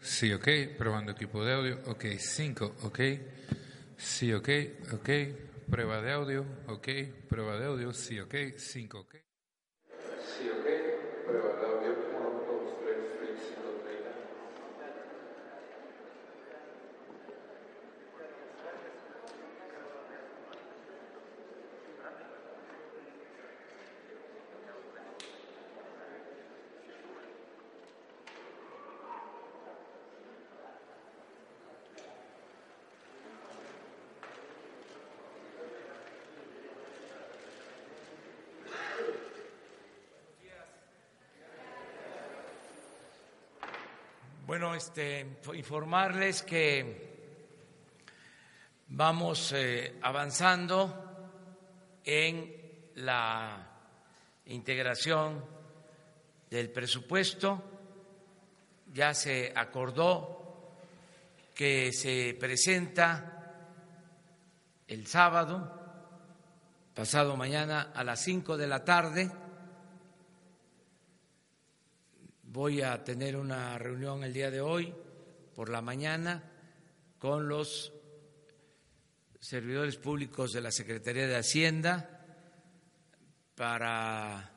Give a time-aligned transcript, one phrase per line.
[0.00, 0.48] Sí, ok.
[0.78, 1.78] Probando equipo de audio.
[1.86, 3.00] Ok, 5, ok.
[3.96, 4.48] Sí, ok,
[4.94, 5.08] ok.
[5.70, 6.88] Prueba de audio, ok.
[7.28, 8.34] Prueba de audio, sí, ok.
[8.56, 9.14] 5, ok.
[9.14, 10.66] Sí, ok.
[11.26, 11.92] Prueba de audio.
[11.92, 14.10] 1, 2, 3, 5, 30.
[44.46, 47.12] Bueno, este, informarles que
[48.88, 51.30] vamos eh, avanzando
[52.04, 52.52] en
[52.96, 53.64] la
[54.46, 55.44] integración
[56.50, 57.62] del presupuesto.
[58.92, 60.74] Ya se acordó
[61.54, 63.54] que se presenta
[64.88, 65.80] el sábado,
[66.92, 69.30] pasado mañana a las cinco de la tarde
[72.52, 74.92] Voy a tener una reunión el día de hoy
[75.56, 76.52] por la mañana
[77.18, 77.90] con los
[79.40, 82.26] servidores públicos de la Secretaría de Hacienda
[83.54, 84.52] para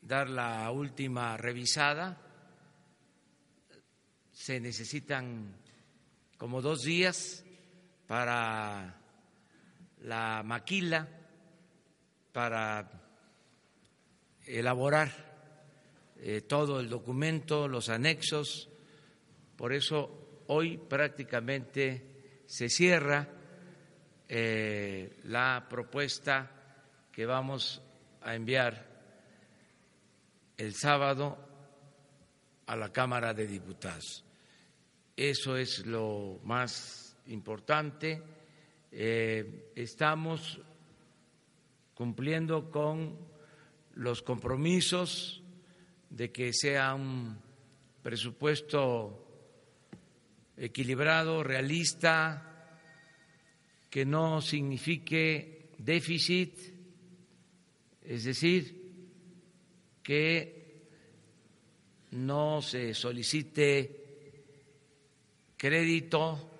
[0.00, 2.16] dar la última revisada.
[4.32, 5.56] Se necesitan
[6.38, 7.44] como dos días
[8.06, 8.98] para
[9.98, 11.06] la maquila,
[12.32, 12.90] para
[14.46, 15.27] elaborar
[16.20, 18.68] eh, todo el documento, los anexos.
[19.56, 23.28] Por eso hoy prácticamente se cierra
[24.28, 26.50] eh, la propuesta
[27.12, 27.82] que vamos
[28.22, 28.86] a enviar
[30.56, 31.38] el sábado
[32.66, 34.24] a la Cámara de Diputados.
[35.16, 38.22] Eso es lo más importante.
[38.90, 40.60] Eh, estamos
[41.94, 43.18] cumpliendo con
[43.94, 45.42] los compromisos
[46.10, 47.38] de que sea un
[48.02, 49.26] presupuesto
[50.56, 52.48] equilibrado, realista,
[53.90, 56.54] que no signifique déficit,
[58.02, 58.78] es decir,
[60.02, 60.58] que
[62.12, 63.98] no se solicite
[65.56, 66.50] crédito,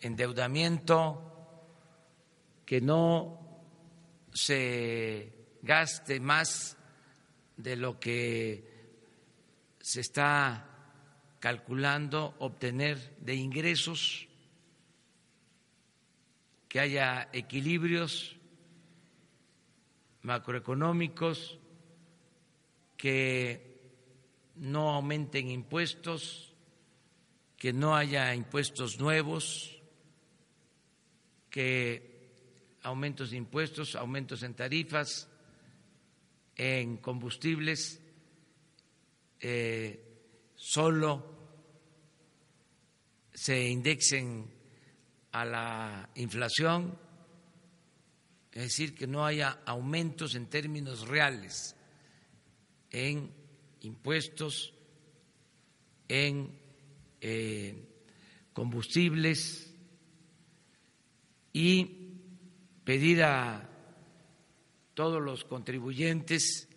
[0.00, 1.26] endeudamiento,
[2.64, 3.62] que no
[4.32, 6.76] se gaste más
[7.56, 8.75] de lo que
[9.86, 10.66] se está
[11.38, 14.26] calculando obtener de ingresos,
[16.68, 18.34] que haya equilibrios
[20.22, 21.60] macroeconómicos,
[22.96, 23.78] que
[24.56, 26.52] no aumenten impuestos,
[27.56, 29.80] que no haya impuestos nuevos,
[31.48, 32.26] que
[32.82, 35.28] aumentos de impuestos, aumentos en tarifas,
[36.56, 38.02] en combustibles
[39.48, 40.00] eh,
[40.56, 41.24] solo
[43.32, 44.50] se indexen
[45.30, 46.98] a la inflación,
[48.50, 51.76] es decir, que no haya aumentos en términos reales
[52.90, 53.32] en
[53.82, 54.74] impuestos,
[56.08, 56.58] en
[57.20, 57.84] eh,
[58.52, 59.72] combustibles
[61.52, 61.84] y
[62.82, 63.70] pedir a
[64.94, 66.68] todos los contribuyentes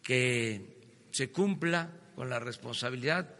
[0.00, 0.77] que
[1.10, 3.34] se cumpla con la responsabilidad,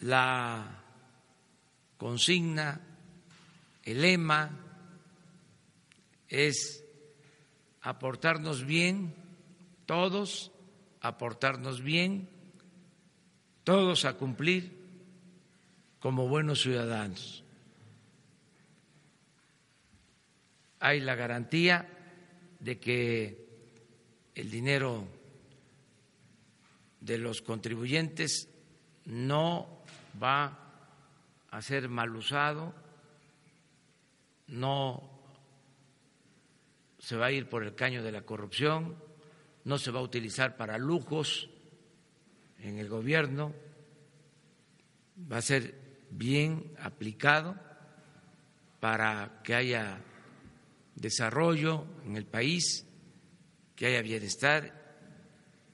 [0.00, 0.82] la
[1.96, 2.80] consigna,
[3.84, 4.50] el lema
[6.28, 6.84] es
[7.82, 9.14] aportarnos bien,
[9.86, 10.52] todos
[11.00, 12.28] aportarnos bien,
[13.64, 14.72] todos a cumplir
[16.00, 17.44] como buenos ciudadanos.
[20.80, 21.88] Hay la garantía
[22.60, 23.51] de que
[24.34, 25.06] el dinero
[27.00, 28.48] de los contribuyentes
[29.04, 29.82] no
[30.22, 30.58] va
[31.50, 32.72] a ser mal usado,
[34.46, 35.10] no
[36.98, 38.96] se va a ir por el caño de la corrupción,
[39.64, 41.50] no se va a utilizar para lujos
[42.60, 43.52] en el gobierno,
[45.30, 47.56] va a ser bien aplicado
[48.80, 50.00] para que haya
[50.94, 52.86] desarrollo en el país
[53.82, 54.72] que haya bienestar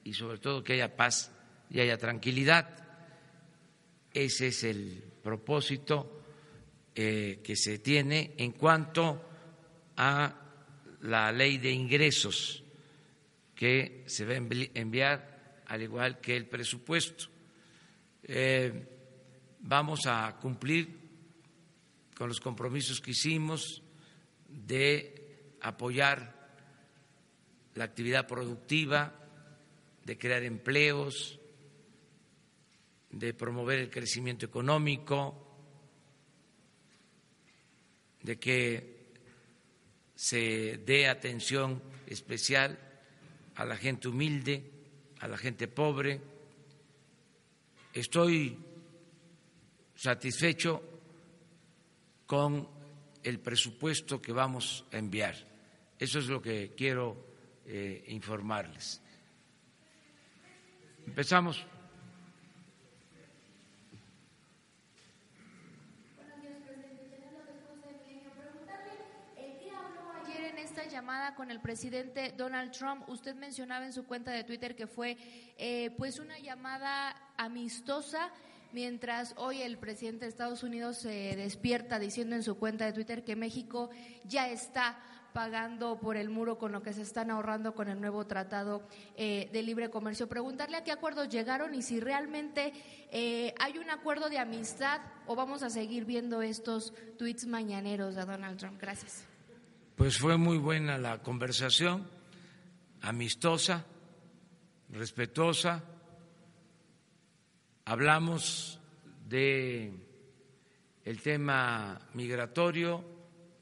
[0.03, 1.31] y sobre todo que haya paz
[1.69, 2.67] y haya tranquilidad.
[4.11, 6.23] Ese es el propósito
[6.95, 9.29] eh, que se tiene en cuanto
[9.95, 10.33] a
[11.01, 12.63] la ley de ingresos
[13.53, 17.25] que se va a enviar al igual que el presupuesto.
[18.23, 18.87] Eh,
[19.59, 20.97] vamos a cumplir
[22.15, 23.83] con los compromisos que hicimos
[24.47, 26.38] de apoyar
[27.79, 29.15] la actividad productiva,
[30.03, 31.39] de crear empleos,
[33.09, 35.47] de promover el crecimiento económico,
[38.21, 39.13] de que
[40.13, 42.77] se dé atención especial
[43.55, 44.61] a la gente humilde,
[45.21, 46.19] a la gente pobre.
[47.93, 48.57] Estoy
[49.95, 50.83] satisfecho
[52.25, 52.67] con
[53.23, 55.33] el presupuesto que vamos a enviar.
[55.97, 57.28] Eso es lo que quiero
[57.69, 59.01] eh, informarles.
[61.05, 61.65] Empezamos.
[70.99, 73.07] llamada con el presidente Donald Trump.
[73.07, 75.17] Usted mencionaba en su cuenta de Twitter que fue
[75.57, 78.31] eh, pues una llamada amistosa,
[78.73, 83.23] mientras hoy el presidente de Estados Unidos se despierta diciendo en su cuenta de Twitter
[83.23, 83.89] que México
[84.25, 84.99] ya está
[85.33, 88.83] pagando por el muro con lo que se están ahorrando con el nuevo tratado
[89.15, 90.27] eh, de libre comercio.
[90.27, 92.73] Preguntarle a qué acuerdos llegaron y si realmente
[93.11, 98.25] eh, hay un acuerdo de amistad o vamos a seguir viendo estos tweets mañaneros de
[98.25, 98.79] Donald Trump.
[98.81, 99.25] Gracias.
[99.95, 102.09] Pues fue muy buena la conversación,
[103.01, 103.85] amistosa,
[104.89, 105.83] respetuosa.
[107.85, 108.79] Hablamos
[109.27, 109.93] de
[111.03, 113.18] el tema migratorio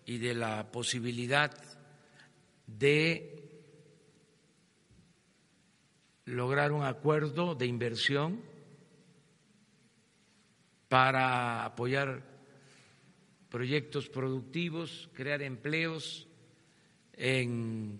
[0.07, 1.51] y de la posibilidad
[2.65, 3.44] de
[6.24, 8.42] lograr un acuerdo de inversión
[10.88, 12.24] para apoyar
[13.50, 16.25] proyectos productivos, crear empleos
[17.12, 18.00] en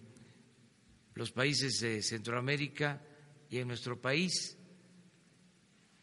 [1.13, 3.01] los países de Centroamérica
[3.50, 4.57] y en nuestro país,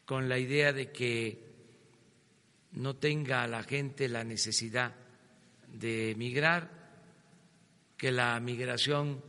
[0.05, 1.43] con la idea de que
[2.73, 5.04] no tenga la gente la necesidad
[5.79, 6.69] de emigrar,
[7.97, 9.21] que la migración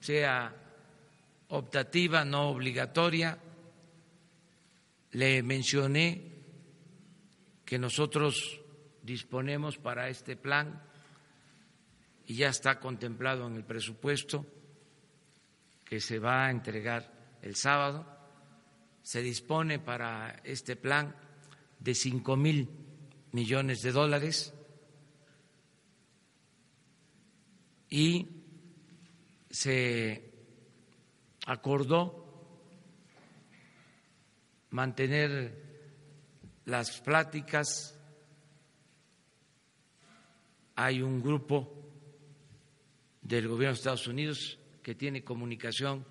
[0.00, 0.54] sea
[1.48, 3.38] optativa, no obligatoria.
[5.12, 6.32] Le mencioné
[7.64, 8.60] que nosotros
[9.02, 10.82] disponemos para este plan
[12.26, 14.46] y ya está contemplado en el presupuesto
[15.84, 18.06] que se va a entregar el sábado.
[19.02, 21.14] Se dispone para este plan
[21.80, 22.68] de cinco mil
[23.32, 24.54] millones de dólares
[27.92, 28.26] y
[29.50, 30.32] se
[31.44, 32.24] acordó
[34.70, 35.62] mantener
[36.64, 37.94] las pláticas.
[40.74, 41.70] Hay un grupo
[43.20, 46.06] del gobierno de Estados Unidos que tiene comunicación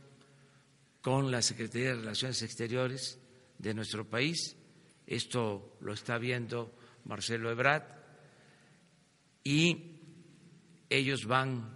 [1.02, 3.20] con la Secretaría de Relaciones Exteriores
[3.58, 4.56] de nuestro país.
[5.08, 6.76] Esto lo está viendo
[7.06, 7.86] Marcelo Ebrard
[9.44, 9.91] y
[10.92, 11.70] ellos van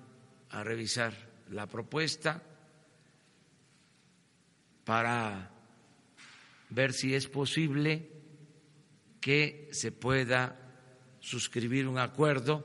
[0.50, 1.13] a revisar
[1.50, 2.44] la propuesta
[4.83, 5.51] para
[6.69, 8.12] ver si es posible
[9.19, 10.59] que se pueda
[11.19, 12.63] suscribir un acuerdo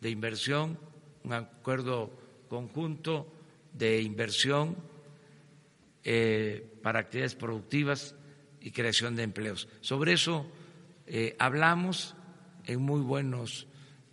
[0.00, 0.78] de inversión
[1.26, 2.12] un acuerdo
[2.48, 3.32] conjunto
[3.72, 4.76] de inversión
[6.04, 8.14] eh, para actividades productivas
[8.60, 9.68] y creación de empleos.
[9.80, 10.46] Sobre eso
[11.06, 12.14] eh, hablamos
[12.64, 13.66] en muy buenos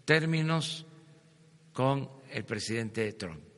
[0.06, 0.88] términos
[1.74, 3.53] con el presidente Trump.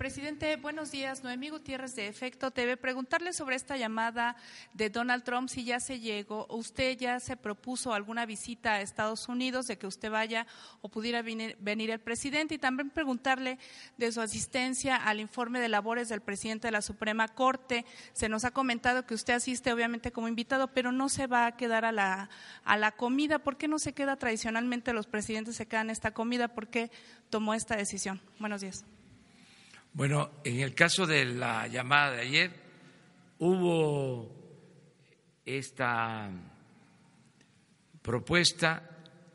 [0.00, 1.22] Presidente, buenos días.
[1.24, 2.78] Noemí Gutiérrez de Efecto TV.
[2.78, 4.34] Preguntarle sobre esta llamada
[4.72, 9.28] de Donald Trump, si ya se llegó, usted ya se propuso alguna visita a Estados
[9.28, 10.46] Unidos, de que usted vaya
[10.80, 13.58] o pudiera venir, el presidente, y también preguntarle
[13.98, 17.84] de su asistencia al informe de labores del presidente de la Suprema Corte.
[18.14, 21.58] Se nos ha comentado que usted asiste obviamente como invitado, pero no se va a
[21.58, 22.30] quedar a la,
[22.64, 23.40] a la comida.
[23.40, 26.48] ¿Por qué no se queda tradicionalmente los presidentes se quedan esta comida?
[26.48, 26.90] ¿Por qué
[27.28, 28.22] tomó esta decisión?
[28.38, 28.86] Buenos días.
[29.92, 32.52] Bueno, en el caso de la llamada de ayer,
[33.40, 34.30] hubo
[35.44, 36.30] esta
[38.00, 38.88] propuesta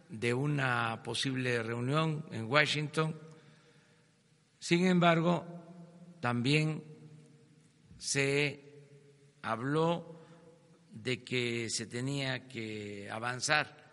[0.08, 3.20] de una posible reunión en Washington.
[4.58, 5.46] Sin embargo,
[6.22, 6.82] también
[7.98, 8.88] se
[9.42, 10.26] habló
[10.90, 13.92] de que se tenía que avanzar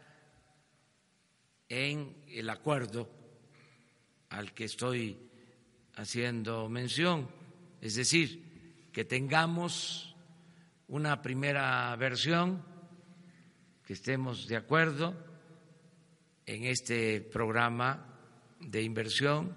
[1.68, 3.10] en el acuerdo
[4.28, 5.31] al que estoy
[5.96, 7.28] haciendo mención,
[7.80, 10.14] es decir, que tengamos
[10.88, 12.62] una primera versión,
[13.84, 15.14] que estemos de acuerdo
[16.46, 18.06] en este programa
[18.60, 19.54] de inversión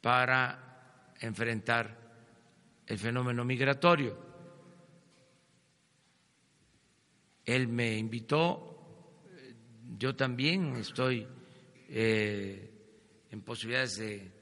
[0.00, 1.96] para enfrentar
[2.86, 4.16] el fenómeno migratorio.
[7.44, 9.14] Él me invitó,
[9.96, 11.26] yo también estoy
[11.88, 12.70] eh,
[13.30, 14.37] en posibilidades de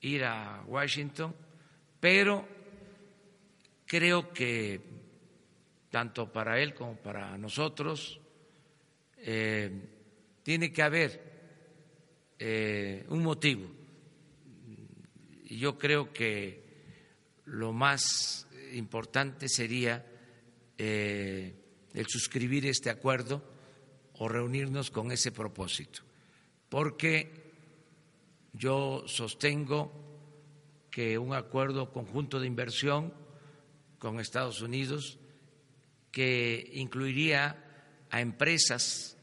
[0.00, 1.34] ir a Washington,
[2.00, 2.46] pero
[3.86, 4.80] creo que
[5.90, 8.20] tanto para él como para nosotros
[9.16, 9.70] eh,
[10.42, 11.28] tiene que haber
[12.38, 13.68] eh, un motivo.
[15.46, 16.62] Y yo creo que
[17.46, 20.04] lo más importante sería
[20.76, 21.54] eh,
[21.94, 23.42] el suscribir este acuerdo
[24.18, 26.02] o reunirnos con ese propósito,
[26.68, 27.47] porque
[28.58, 29.92] yo sostengo
[30.90, 33.14] que un acuerdo conjunto de inversión
[33.98, 35.18] con Estados Unidos
[36.10, 37.64] que incluiría
[38.10, 39.16] a empresas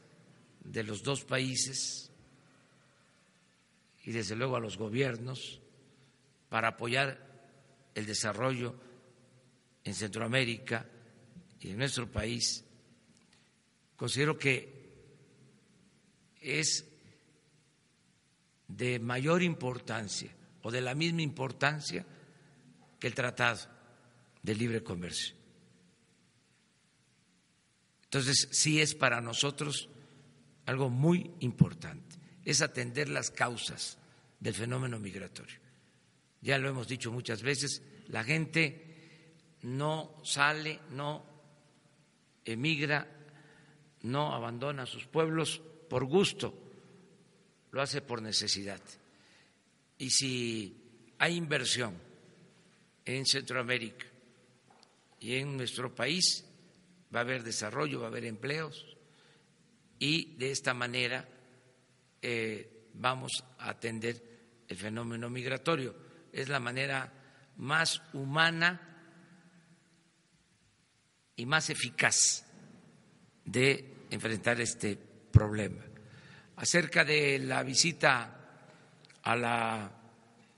[0.64, 2.10] de los dos países
[4.04, 5.60] y desde luego a los gobiernos
[6.48, 7.20] para apoyar
[7.94, 8.74] el desarrollo
[9.84, 10.86] en Centroamérica
[11.60, 12.64] y en nuestro país,
[13.96, 14.72] considero que
[16.40, 16.84] es
[18.68, 20.30] de mayor importancia
[20.62, 22.04] o de la misma importancia
[22.98, 23.60] que el Tratado
[24.42, 25.34] de Libre Comercio.
[28.04, 29.88] Entonces, sí es para nosotros
[30.64, 33.98] algo muy importante, es atender las causas
[34.40, 35.58] del fenómeno migratorio.
[36.40, 41.24] Ya lo hemos dicho muchas veces, la gente no sale, no
[42.44, 43.08] emigra,
[44.02, 46.65] no abandona sus pueblos por gusto,
[47.76, 48.80] lo hace por necesidad.
[49.98, 50.74] Y si
[51.18, 51.94] hay inversión
[53.04, 54.06] en Centroamérica
[55.20, 56.42] y en nuestro país,
[57.14, 58.96] va a haber desarrollo, va a haber empleos
[59.98, 61.28] y de esta manera
[62.22, 64.22] eh, vamos a atender
[64.66, 65.94] el fenómeno migratorio.
[66.32, 67.12] Es la manera
[67.58, 68.80] más humana
[71.36, 72.46] y más eficaz
[73.44, 75.85] de enfrentar este problema.
[76.56, 78.36] Acerca de la visita
[79.22, 79.90] a la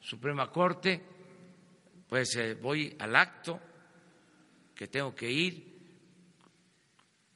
[0.01, 1.03] Suprema Corte,
[2.09, 3.61] pues eh, voy al acto
[4.75, 5.79] que tengo que ir,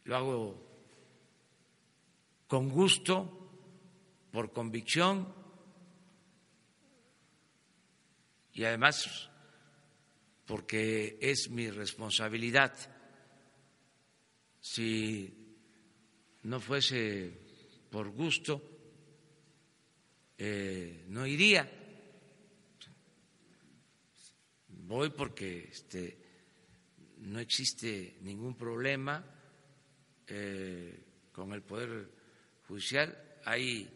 [0.04, 0.73] lo hago
[2.47, 3.42] con gusto,
[4.33, 5.33] por convicción
[8.54, 9.31] y además
[10.47, 12.73] porque es mi responsabilidad.
[14.61, 15.33] Si
[16.42, 17.40] no fuese
[17.92, 18.62] por gusto,
[20.38, 21.70] eh, no iría.
[24.68, 26.18] Voy porque este,
[27.18, 29.22] no existe ningún problema
[30.26, 32.11] eh, con el Poder
[32.66, 33.40] Judicial.
[33.44, 33.90] Hay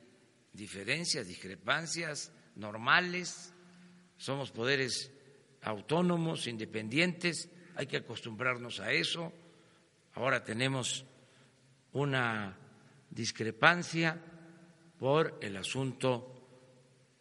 [0.52, 3.54] diferencias, discrepancias normales,
[4.18, 5.10] somos poderes
[5.62, 9.32] autónomos, independientes, hay que acostumbrarnos a eso.
[10.12, 11.06] Ahora tenemos
[11.92, 12.58] una
[13.10, 14.20] discrepancia
[14.98, 16.32] por el asunto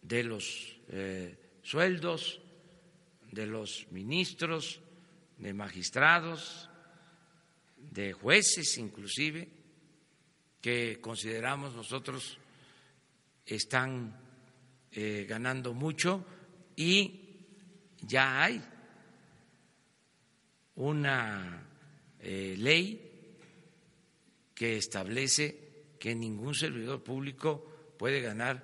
[0.01, 2.41] de los eh, sueldos
[3.31, 4.79] de los ministros,
[5.37, 6.69] de magistrados,
[7.77, 9.49] de jueces inclusive,
[10.61, 12.37] que consideramos nosotros
[13.45, 14.17] están
[14.91, 16.25] eh, ganando mucho
[16.77, 17.41] y
[18.01, 18.63] ya hay
[20.75, 21.67] una
[22.19, 23.37] eh, ley
[24.53, 25.64] que establece
[26.05, 27.65] que ningún servidor público
[27.97, 28.63] puede ganar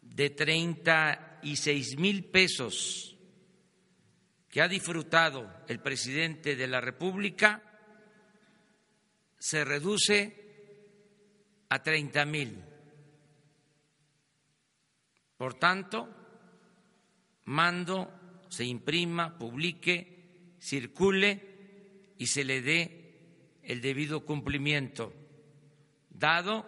[0.00, 3.16] de treinta y seis mil pesos
[4.48, 7.62] que ha disfrutado el presidente de la República
[9.38, 12.62] se reduce a treinta mil.
[15.36, 16.21] Por tanto,
[17.52, 18.10] mando
[18.48, 25.12] se imprima, publique, circule y se le dé el debido cumplimiento,
[26.10, 26.66] dado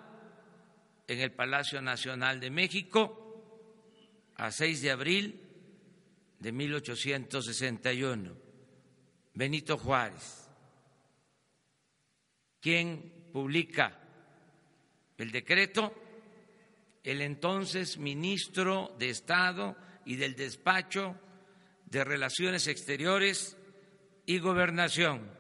[1.09, 3.21] en el Palacio Nacional de México
[4.37, 5.41] a 6 de abril
[6.39, 8.37] de 1861.
[9.35, 10.49] Benito Juárez,
[12.61, 14.01] quien publica
[15.19, 15.93] el decreto
[17.03, 21.19] el entonces ministro de Estado y del despacho
[21.87, 23.57] de Relaciones Exteriores
[24.27, 25.31] y Gobernación,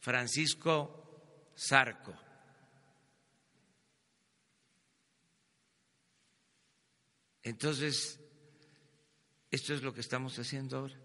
[0.00, 2.14] Francisco Zarco.
[7.42, 8.18] Entonces,
[9.50, 10.96] esto es lo que estamos haciendo ahora.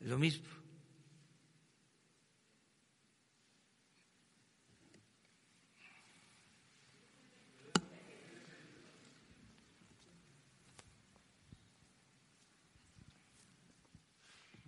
[0.00, 0.55] Lo mismo.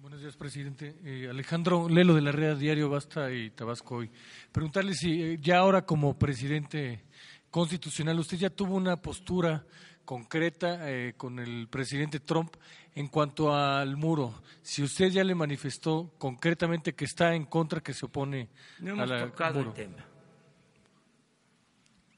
[0.08, 0.96] Buenos días, presidente.
[1.04, 4.10] Eh, Alejandro Lelo de la Red Diario Basta y Tabasco hoy.
[4.50, 7.04] Preguntarle si eh, ya ahora como presidente
[7.50, 9.66] constitucional usted ya tuvo una postura
[10.06, 12.56] concreta eh, con el presidente Trump
[12.94, 14.42] en cuanto al muro.
[14.62, 19.10] Si usted ya le manifestó concretamente que está en contra, que se opone no hemos
[19.10, 19.70] a la tocado muro.
[19.72, 20.06] el tema.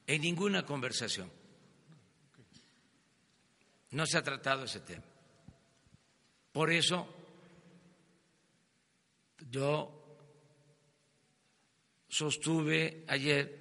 [0.07, 1.29] En ninguna conversación.
[3.89, 5.03] No se ha tratado ese tema.
[6.53, 7.17] Por eso
[9.51, 9.91] yo
[12.07, 13.59] sostuve ayer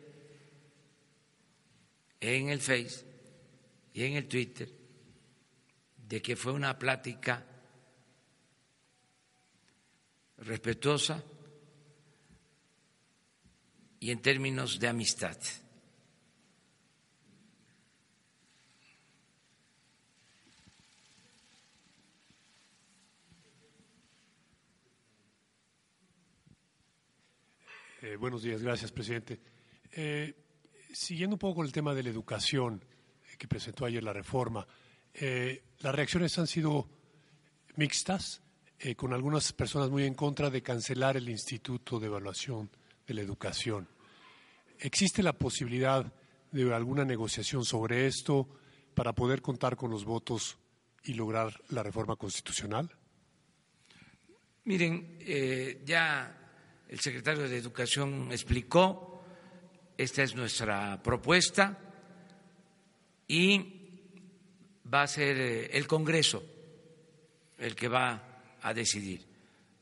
[2.20, 3.04] en el Face
[3.92, 4.70] y en el Twitter
[5.96, 7.44] de que fue una plática
[10.38, 11.22] respetuosa
[13.98, 15.36] y en términos de amistad.
[28.10, 29.38] Eh, buenos días, gracias, presidente.
[29.92, 30.34] Eh,
[30.92, 32.84] siguiendo un poco con el tema de la educación
[33.38, 34.66] que presentó ayer la reforma,
[35.14, 36.88] eh, las reacciones han sido
[37.76, 38.42] mixtas,
[38.96, 42.70] con algunas personas muy en contra de cancelar el Instituto de Evaluación
[43.06, 43.86] de la Educación.
[44.78, 46.10] ¿Existe la posibilidad
[46.50, 48.48] de alguna negociación sobre esto
[48.94, 50.58] para poder contar con los votos
[51.04, 52.90] y lograr la reforma constitucional?
[54.64, 55.18] Miren,
[55.84, 56.39] ya
[56.90, 59.22] el secretario de Educación explicó,
[59.96, 61.78] esta es nuestra propuesta
[63.28, 64.02] y
[64.92, 66.42] va a ser eh, el Congreso
[67.58, 69.24] el que va a decidir.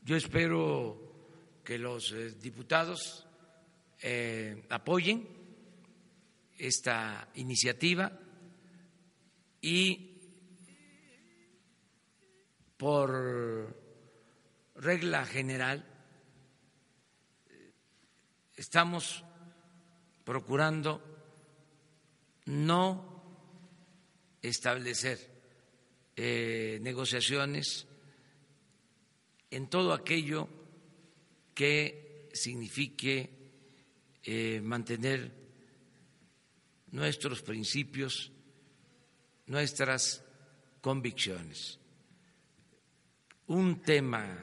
[0.03, 3.25] Yo espero que los eh, diputados
[4.03, 5.27] eh, apoyen
[6.59, 8.19] esta iniciativa
[9.61, 10.15] y
[12.77, 13.75] por
[14.75, 15.88] regla general
[18.59, 19.23] estamos
[20.25, 21.01] procurando
[22.47, 23.23] no
[24.41, 25.17] establecer
[26.17, 27.87] eh, negociaciones
[29.49, 30.49] en todo aquello
[31.55, 33.29] que signifique
[34.23, 35.31] eh, mantener
[36.91, 38.29] nuestros principios,
[39.47, 40.21] nuestras
[40.81, 41.79] convicciones.
[43.47, 44.37] Un tema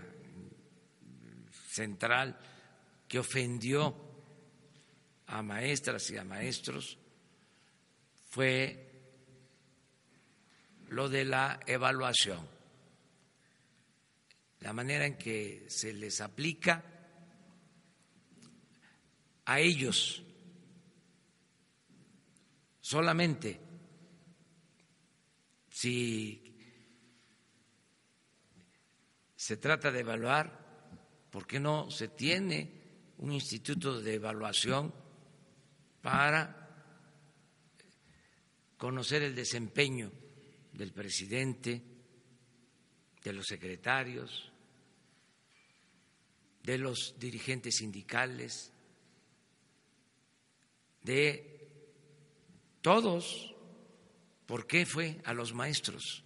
[1.68, 2.40] central
[3.06, 4.05] que ofendió
[5.26, 6.98] a maestras y a maestros
[8.28, 8.86] fue
[10.88, 12.46] lo de la evaluación,
[14.60, 16.84] la manera en que se les aplica
[19.44, 20.22] a ellos
[22.80, 23.60] solamente
[25.70, 26.42] si
[29.34, 34.92] se trata de evaluar, ¿por qué no se tiene un instituto de evaluación
[36.06, 36.70] para
[38.78, 40.12] conocer el desempeño
[40.72, 41.82] del presidente,
[43.24, 44.52] de los secretarios,
[46.62, 48.72] de los dirigentes sindicales,
[51.02, 51.68] de
[52.82, 53.52] todos.
[54.46, 56.22] ¿Por qué fue a los maestros?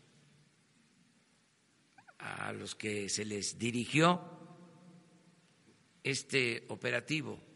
[2.18, 4.20] a los que se les dirigió
[6.04, 7.49] este operativo.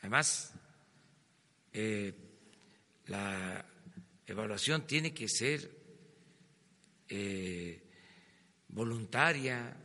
[0.00, 0.52] Además,
[1.72, 2.14] eh,
[3.06, 3.64] la
[4.26, 5.70] evaluación tiene que ser
[7.08, 7.82] eh,
[8.68, 9.76] voluntaria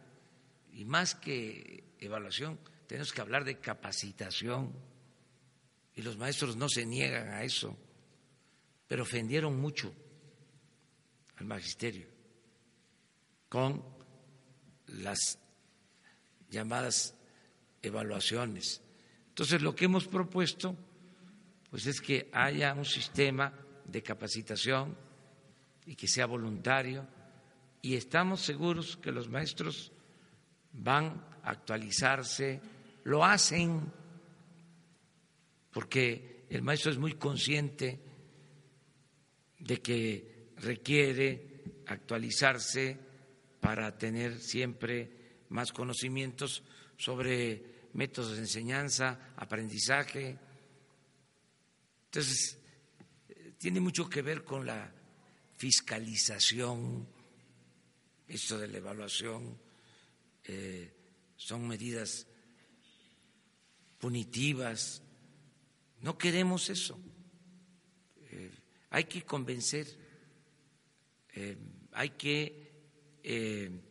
[0.73, 4.73] y más que evaluación, tenemos que hablar de capacitación
[5.93, 7.77] y los maestros no se niegan a eso,
[8.87, 9.93] pero ofendieron mucho
[11.37, 12.07] al magisterio
[13.49, 13.83] con
[14.87, 15.39] las
[16.49, 17.15] llamadas
[17.81, 18.81] evaluaciones.
[19.31, 20.75] Entonces, lo que hemos propuesto
[21.69, 23.53] pues es que haya un sistema
[23.85, 24.93] de capacitación
[25.85, 27.07] y que sea voluntario
[27.81, 29.93] y estamos seguros que los maestros
[30.73, 32.59] van a actualizarse,
[33.05, 33.89] lo hacen
[35.71, 38.01] porque el maestro es muy consciente
[39.59, 42.99] de que requiere actualizarse
[43.61, 46.63] para tener siempre más conocimientos
[46.97, 50.37] sobre métodos de enseñanza, aprendizaje.
[52.05, 52.57] Entonces,
[53.57, 54.91] tiene mucho que ver con la
[55.55, 57.07] fiscalización,
[58.27, 59.59] esto de la evaluación,
[60.43, 60.91] eh,
[61.35, 62.25] son medidas
[63.99, 65.03] punitivas.
[66.01, 66.99] No queremos eso.
[68.31, 68.51] Eh,
[68.89, 69.87] hay que convencer,
[71.35, 71.57] eh,
[71.91, 72.59] hay que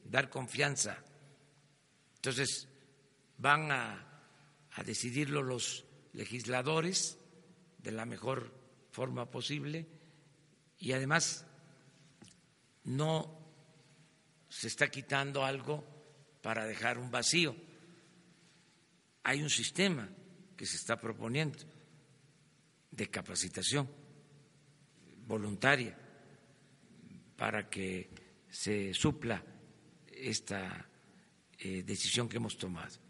[0.04, 1.04] dar confianza.
[2.16, 2.66] Entonces,
[3.40, 4.06] van a,
[4.84, 7.18] decidirlo los legisladores
[7.78, 8.54] de la mejor
[8.92, 9.86] forma posible
[10.78, 11.44] y además
[12.84, 13.38] no
[14.48, 15.84] se está quitando algo
[16.40, 17.54] para dejar un vacío.
[19.24, 20.08] Hay un sistema
[20.56, 21.58] que se está proponiendo
[22.90, 23.88] de capacitación
[25.26, 25.96] voluntaria
[27.36, 28.08] para que
[28.48, 29.44] se supla
[30.06, 30.88] esta
[31.58, 33.09] eh, decisión que hemos tomado.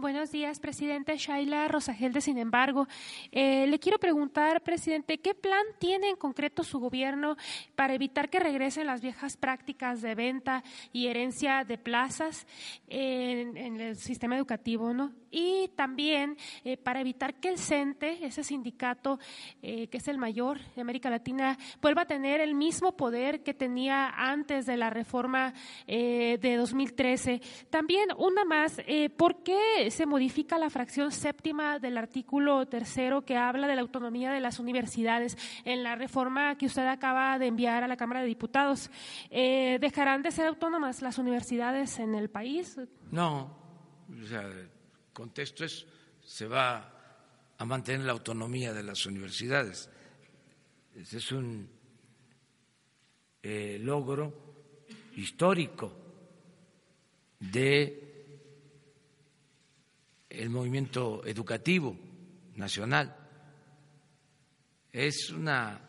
[0.00, 1.14] Buenos días, presidente.
[1.18, 2.88] Shaila Rosagelde, sin embargo,
[3.32, 7.36] eh, le quiero preguntar, presidente, ¿qué plan tiene en concreto su gobierno
[7.74, 12.46] para evitar que regresen las viejas prácticas de venta y herencia de plazas
[12.88, 15.12] en, el sistema educativo, no?
[15.30, 19.18] y también eh, para evitar que el CENTE, ese sindicato
[19.62, 23.54] eh, que es el mayor de América Latina, vuelva a tener el mismo poder que
[23.54, 25.54] tenía antes de la reforma
[25.86, 27.40] eh, de 2013.
[27.70, 28.80] También una más,
[29.16, 34.32] ¿por qué se modifica la fracción séptima del artículo tercero que habla de la autonomía
[34.32, 38.26] de las universidades en la reforma que usted acaba de enviar a la Cámara de
[38.26, 38.90] Diputados?
[39.30, 42.76] ¿Dejarán de ser autónomas las universidades en el país?
[43.10, 43.56] No,
[44.10, 44.48] o sea,
[45.12, 45.86] contexto es,
[46.22, 47.00] se va
[47.56, 49.90] a mantener la autonomía de las universidades.
[50.94, 51.68] Ese es un
[53.42, 55.92] eh, logro histórico
[57.38, 58.09] de
[60.30, 61.96] el movimiento educativo
[62.54, 63.16] nacional.
[64.92, 65.80] Es una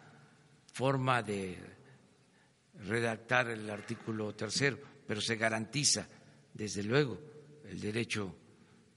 [0.73, 1.57] forma de
[2.85, 6.07] redactar el artículo tercero, pero se garantiza,
[6.53, 7.19] desde luego,
[7.69, 8.35] el derecho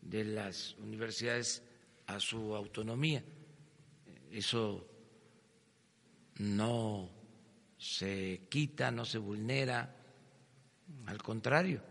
[0.00, 1.62] de las universidades
[2.06, 3.22] a su autonomía.
[4.30, 4.86] Eso
[6.38, 7.10] no
[7.78, 9.94] se quita, no se vulnera,
[11.06, 11.82] al contrario,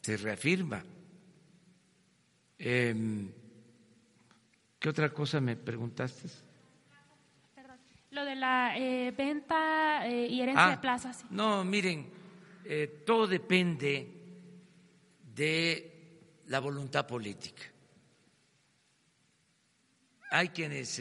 [0.00, 0.84] se reafirma.
[2.58, 3.30] Em,
[4.84, 6.28] ¿Qué otra cosa me preguntaste?
[8.10, 11.24] Lo de la eh, venta eh, y herencia de ah, plazas.
[11.30, 12.06] No, miren,
[12.66, 14.06] eh, todo depende
[15.34, 17.62] de la voluntad política.
[20.32, 21.00] Hay quienes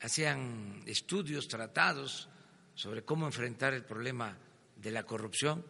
[0.00, 2.28] hacían estudios, tratados
[2.74, 4.36] sobre cómo enfrentar el problema
[4.74, 5.64] de la corrupción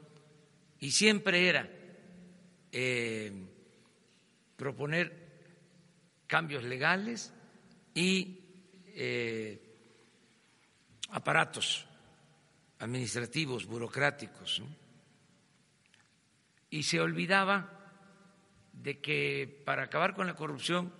[0.79, 1.82] y siempre era
[2.73, 3.33] eh,
[4.57, 5.13] proponer
[6.27, 7.33] cambios legales
[7.95, 8.41] y
[8.87, 9.61] eh,
[11.11, 11.87] aparatos
[12.79, 14.63] administrativos, burocráticos
[16.73, 17.69] y se olvidaba
[18.73, 20.91] de que para acabar con la corrupción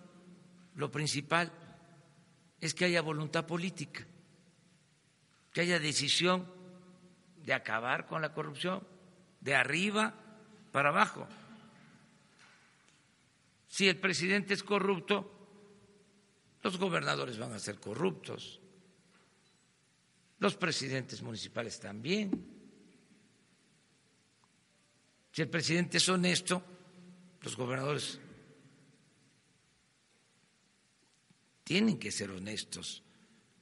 [0.75, 1.51] lo principal
[2.61, 4.07] es que haya voluntad política,
[5.53, 6.47] que haya decisión
[7.39, 8.87] de acabar con la corrupción
[9.41, 10.15] de arriba
[10.73, 11.27] para abajo.
[13.73, 15.33] Si el presidente es corrupto,
[16.63, 18.61] los gobernadores van a ser corruptos,
[20.41, 22.31] los presidentes municipales también.
[25.33, 26.63] Si el presidente es honesto,
[27.41, 28.21] los gobernadores
[31.65, 33.03] tienen que ser honestos.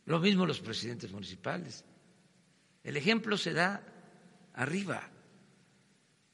[0.06, 1.84] Lo mismo los presidentes municipales.
[2.82, 3.80] El ejemplo se da
[4.54, 5.08] arriba.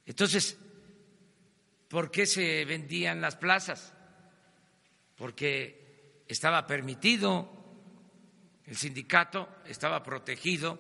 [0.07, 0.57] Entonces,
[1.88, 3.94] ¿por qué se vendían las plazas?
[5.16, 7.51] Porque estaba permitido,
[8.64, 10.79] el sindicato estaba protegido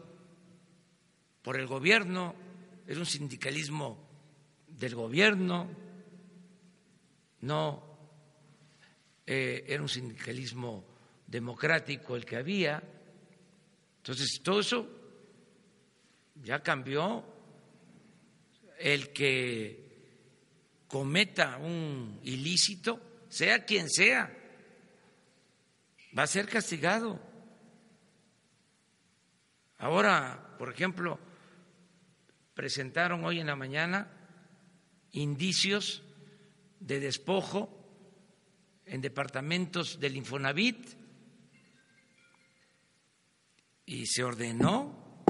[1.42, 2.34] por el gobierno,
[2.86, 4.08] era un sindicalismo
[4.66, 5.68] del gobierno,
[7.40, 7.86] no
[9.24, 10.84] eh, era un sindicalismo
[11.26, 12.82] democrático el que había.
[13.98, 14.88] Entonces, todo eso
[16.34, 17.24] ya cambió.
[18.78, 19.85] El que
[20.88, 24.32] cometa un ilícito, sea quien sea,
[26.16, 27.20] va a ser castigado.
[29.78, 31.18] Ahora, por ejemplo,
[32.54, 34.10] presentaron hoy en la mañana
[35.12, 36.02] indicios
[36.80, 37.72] de despojo
[38.86, 40.88] en departamentos del Infonavit
[43.84, 45.22] y se ordenó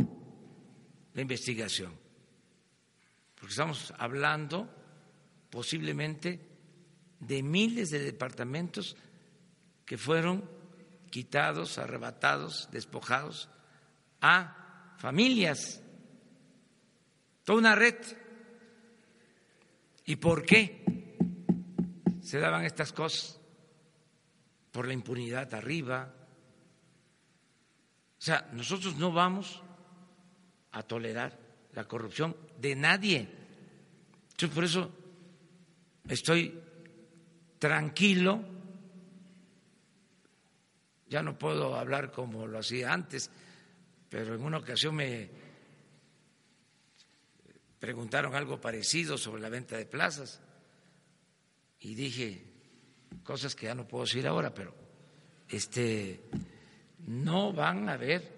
[1.15, 1.93] la investigación,
[3.35, 4.76] porque estamos hablando
[5.57, 6.39] posiblemente
[7.19, 8.95] de miles de departamentos
[9.87, 10.45] que fueron
[11.09, 13.49] quitados, arrebatados, despojados
[14.21, 15.81] a familias,
[17.43, 17.97] toda una red.
[20.05, 21.17] ¿Y por qué
[22.21, 23.41] se daban estas cosas?
[24.73, 26.13] Por la impunidad arriba.
[28.19, 29.63] O sea, nosotros no vamos
[30.73, 31.39] a tolerar
[31.73, 33.27] la corrupción de nadie.
[34.33, 35.06] Entonces, por eso
[36.09, 36.61] estoy
[37.59, 38.45] tranquilo,
[41.09, 43.31] ya no puedo hablar como lo hacía antes,
[44.09, 45.31] pero en una ocasión me
[47.79, 50.41] preguntaron algo parecido sobre la venta de plazas
[51.81, 52.45] y dije
[53.23, 54.75] cosas que ya no puedo decir ahora, pero
[55.49, 56.23] este
[57.07, 58.37] no van a haber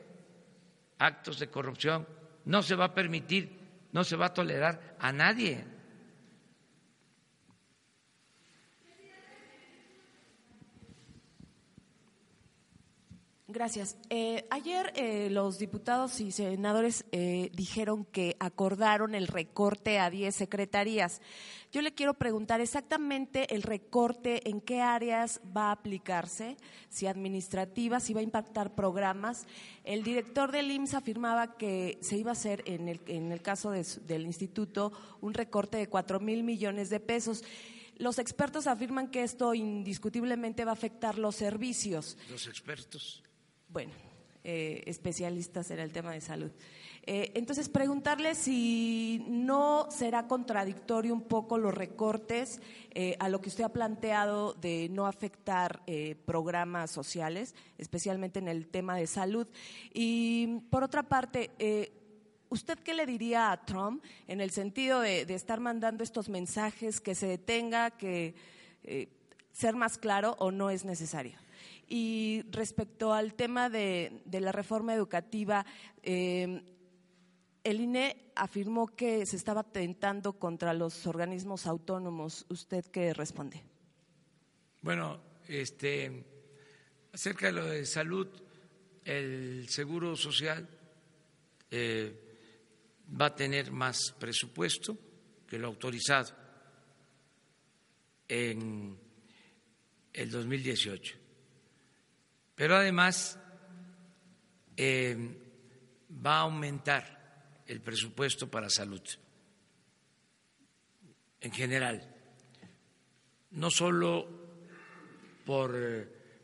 [0.99, 2.07] actos de corrupción,
[2.45, 3.59] no se va a permitir,
[3.93, 5.65] no se va a tolerar a nadie.
[13.51, 13.97] Gracias.
[14.11, 20.35] Eh, ayer eh, los diputados y senadores eh, dijeron que acordaron el recorte a 10
[20.35, 21.23] secretarías.
[21.73, 26.59] Yo le quiero preguntar exactamente el recorte, en qué áreas va a aplicarse,
[26.91, 29.47] si administrativas, si va a impactar programas.
[29.83, 33.71] El director del IMSS afirmaba que se iba a hacer, en el, en el caso
[33.71, 37.43] del instituto, un recorte de 4 mil millones de pesos.
[37.97, 42.19] Los expertos afirman que esto indiscutiblemente va a afectar los servicios.
[42.29, 43.23] Los expertos
[43.69, 43.93] bueno,
[44.45, 46.51] eh, especialistas en el tema de salud.
[47.03, 52.61] Eh, entonces, preguntarle si no será contradictorio un poco los recortes
[52.93, 55.83] eh, a lo que usted ha planteado de no afectar
[56.25, 59.47] programas sociales, especialmente en el tema de salud.
[59.93, 61.51] Y por otra parte,
[62.51, 67.15] ¿Usted qué le diría a Trump en el sentido de estar mandando estos mensajes que
[67.15, 68.35] se detenga, que
[69.53, 71.39] ser más claro o no es necesario?
[71.89, 75.65] Y respecto al tema de, la reforma educativa,
[76.03, 76.63] em,
[77.65, 82.45] el INE afirmó que se estaba atentando contra los organismos autónomos.
[82.51, 83.63] ¿Usted qué responde?
[84.83, 86.25] Bueno, este,
[87.13, 88.29] acerca de lo de salud,
[89.05, 90.69] el Seguro Social
[91.71, 92.13] eh,
[93.21, 94.97] va a tener más presupuesto
[95.47, 96.37] que lo autorizado
[98.29, 98.99] en
[100.13, 101.18] el 2018
[102.59, 103.39] pero además
[104.77, 105.17] eh,
[106.27, 109.01] va a aumentar el presupuesto para salud
[111.41, 112.17] en general,
[113.53, 114.27] no solo
[115.47, 115.73] por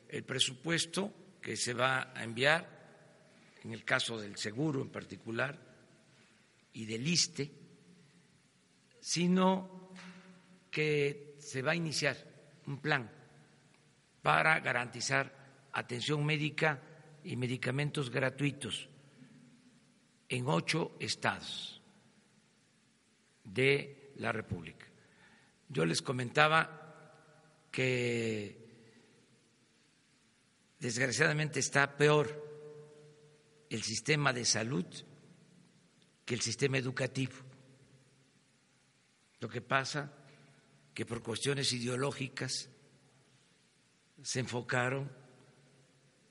[0.08, 2.70] el presupuesto que se va a enviar,
[3.64, 5.58] en el caso del seguro en particular,
[6.74, 7.50] y del ISTE,
[9.00, 9.90] sino
[10.70, 12.16] que se va a iniciar
[12.68, 13.10] un plan
[14.22, 15.43] para garantizar
[15.74, 16.80] atención médica
[17.22, 18.88] y medicamentos gratuitos
[20.28, 21.82] en ocho estados
[23.42, 24.86] de la República.
[25.68, 28.64] Yo les comentaba que
[30.78, 32.42] desgraciadamente está peor
[33.68, 34.86] el sistema de salud
[36.24, 37.34] que el sistema educativo.
[39.40, 40.12] Lo que pasa
[40.94, 42.70] que por cuestiones ideológicas
[44.22, 45.23] se enfocaron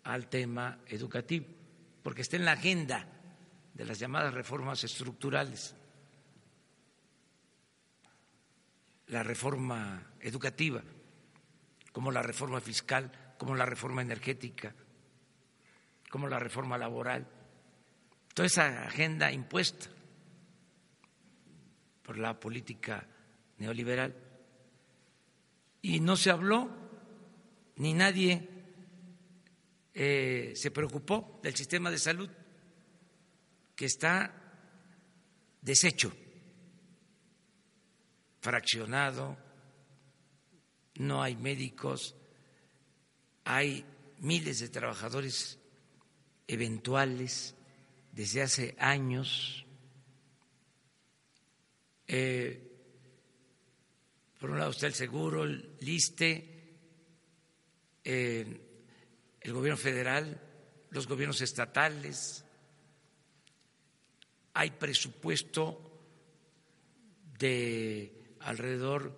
[0.04, 1.46] al tema educativo,
[2.02, 3.08] porque está en la agenda
[3.74, 5.76] de las llamadas reformas estructurales,
[9.08, 10.82] la reforma educativa,
[11.92, 14.74] como la reforma fiscal, como la reforma energética,
[16.10, 17.28] como la reforma laboral,
[18.34, 19.88] toda esa agenda impuesta
[22.02, 23.08] por la política
[23.58, 24.16] neoliberal.
[25.82, 26.70] Y no se habló,
[27.78, 28.53] ni nadie
[29.93, 32.29] eh, se preocupó del sistema de salud,
[33.75, 34.34] que está
[35.62, 36.12] deshecho,
[38.39, 39.38] fraccionado,
[40.95, 42.15] no hay médicos,
[43.45, 43.86] hay
[44.19, 45.60] miles de trabajadores
[46.47, 47.56] eventuales
[48.12, 49.65] desde hace años.
[52.08, 52.69] Eh,
[54.39, 56.77] por un lado está el seguro, el liste,
[58.03, 58.73] eh,
[59.43, 60.41] el gobierno federal,
[60.89, 62.45] los gobiernos estatales.
[64.53, 65.91] Hay presupuesto
[67.38, 69.17] de alrededor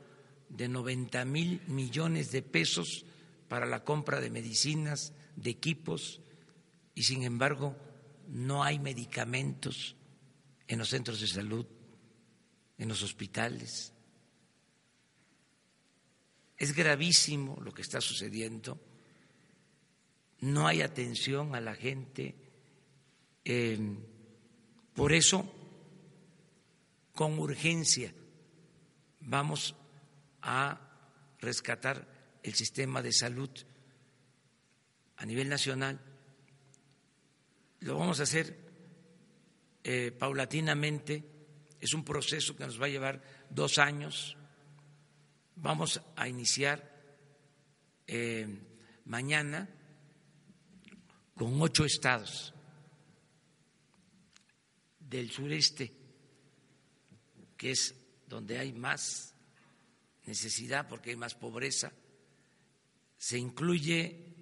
[0.50, 3.06] de 90 mil millones de pesos
[3.48, 6.22] para la compra de medicinas, de equipos,
[6.96, 7.76] y sin embargo
[8.28, 9.96] no hay medicamentos
[10.68, 11.66] en los centros de salud,
[12.78, 13.94] en los hospitales.
[16.58, 18.80] Es gravísimo lo que está sucediendo.
[20.42, 22.36] No hay atención a la gente.
[24.94, 25.52] por eso,
[27.14, 28.14] con urgencia,
[29.22, 29.76] vamos
[30.42, 30.80] a
[31.40, 32.08] rescatar
[32.44, 33.50] el sistema de salud
[35.18, 36.00] a nivel nacional
[37.86, 38.58] lo vamos a hacer
[39.84, 41.24] eh, paulatinamente,
[41.80, 43.22] es un proceso que nos va a llevar
[43.52, 44.36] dos años.
[45.56, 46.92] Vamos a iniciar
[48.08, 48.48] eh,
[49.06, 49.70] mañana
[51.36, 52.54] con ocho estados
[55.00, 55.92] del sureste,
[57.58, 57.94] que es
[58.28, 59.34] donde hay más
[60.26, 61.92] necesidad porque hay más pobreza.
[63.18, 64.34] Se incluye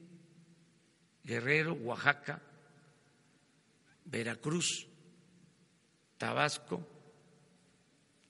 [1.23, 2.41] Guerrero, Oaxaca,
[4.05, 4.87] Veracruz,
[6.17, 6.85] Tabasco,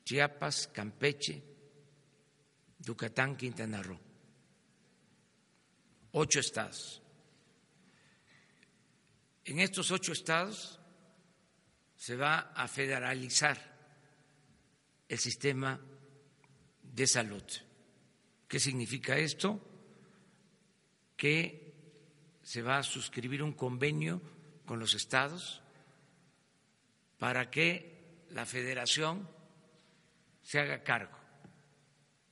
[0.06, 1.44] Chiapas, Campeche,
[2.80, 4.00] Yucatán, Quintana Roo.
[6.12, 7.03] Ocho estados.
[9.46, 10.80] En estos ocho estados
[11.96, 13.58] se va a federalizar
[15.08, 15.80] el sistema
[16.82, 17.44] de salud.
[18.48, 19.60] ¿Qué significa esto?
[21.18, 21.74] Que
[22.42, 24.22] se va a suscribir un convenio
[24.66, 25.62] con los estados
[27.18, 29.30] para que la federación
[30.42, 31.18] se haga cargo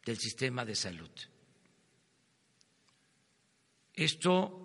[0.05, 1.11] del sistema de salud.
[3.93, 4.60] Esto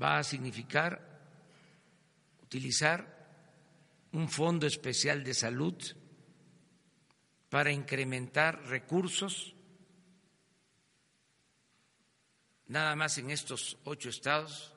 [0.00, 1.00] va a significar
[2.42, 3.14] utilizar
[4.12, 5.74] un fondo especial de salud
[7.48, 9.54] para incrementar recursos
[12.66, 14.72] nada más en estos ocho estados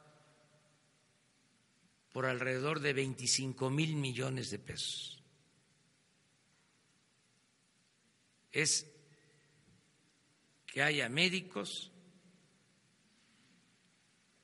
[2.12, 5.24] por alrededor de 25 mil millones de pesos.
[8.52, 8.92] Es
[10.66, 11.92] que haya médicos,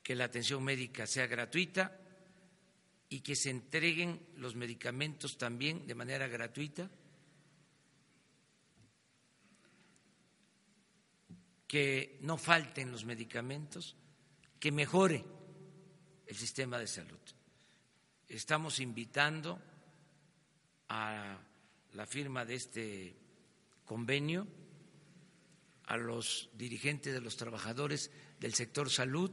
[0.04, 1.98] que la atención médica sea gratuita
[3.10, 6.90] y que se entreguen los medicamentos también de manera gratuita,
[11.68, 13.96] que no falten los medicamentos,
[14.60, 15.24] que mejore
[16.28, 17.20] el sistema de salud.
[18.28, 19.60] Estamos invitando
[20.90, 21.38] a
[21.94, 23.16] la firma de este
[23.86, 24.48] convenio
[25.86, 29.32] a los dirigentes de los trabajadores del sector salud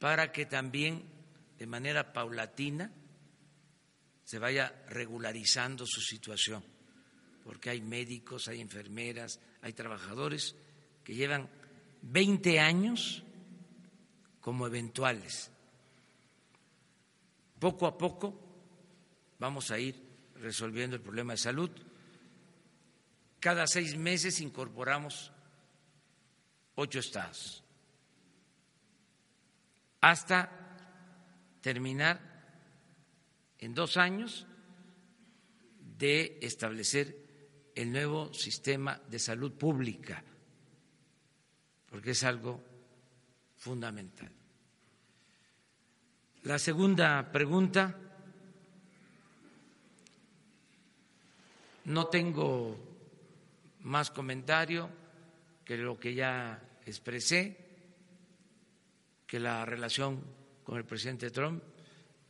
[0.00, 1.04] para que también
[1.56, 2.90] de manera paulatina
[4.24, 6.64] se vaya regularizando su situación,
[7.44, 10.56] porque hay médicos, hay enfermeras, hay trabajadores
[11.04, 11.48] que llevan
[12.02, 13.22] 20 años
[14.40, 15.52] como eventuales
[17.60, 18.34] poco a poco
[19.38, 19.94] vamos a ir
[20.36, 21.70] resolviendo el problema de salud.
[23.38, 25.30] Cada seis meses incorporamos
[26.74, 27.62] ocho estados
[30.00, 30.50] hasta
[31.60, 32.20] terminar
[33.58, 34.46] en dos años
[35.98, 40.22] de establecer el nuevo sistema de salud pública,
[41.88, 42.62] porque es algo
[43.56, 44.30] fundamental.
[46.44, 47.94] La segunda pregunta.
[51.84, 52.78] No tengo
[53.80, 54.88] más comentario
[55.64, 57.59] que lo que ya expresé,
[59.30, 60.24] que la relación
[60.64, 61.62] con el presidente Trump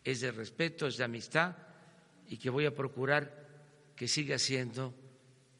[0.04, 1.56] es de respeto, es de amistad
[2.28, 3.48] y que voy a procurar
[3.96, 4.94] que siga siendo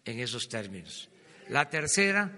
[0.05, 1.09] en esos términos.
[1.49, 2.31] La tercera,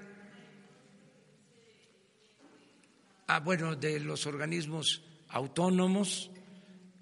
[3.26, 6.30] ah, bueno, de los organismos autónomos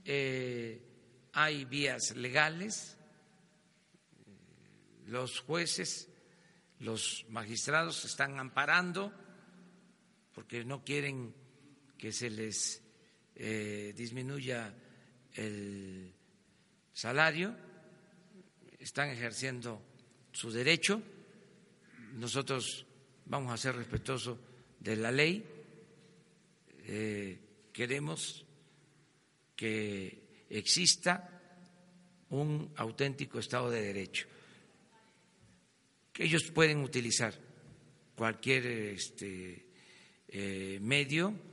[0.06, 0.80] eh,
[1.34, 2.96] hay vías legales,
[5.04, 6.08] los jueces,
[6.78, 9.12] los magistrados están amparando
[10.32, 11.34] porque no quieren
[12.00, 12.80] que se les
[13.36, 14.74] eh, disminuya
[15.34, 16.10] el
[16.94, 17.54] salario,
[18.78, 19.82] están ejerciendo
[20.32, 21.02] su derecho,
[22.14, 22.86] nosotros
[23.26, 24.38] vamos a ser respetuosos
[24.78, 25.44] de la ley,
[26.86, 27.38] eh,
[27.70, 28.46] queremos
[29.54, 31.38] que exista
[32.30, 34.26] un auténtico Estado de Derecho,
[36.14, 37.34] que ellos pueden utilizar
[38.14, 39.66] cualquier este,
[40.28, 41.49] eh, medio,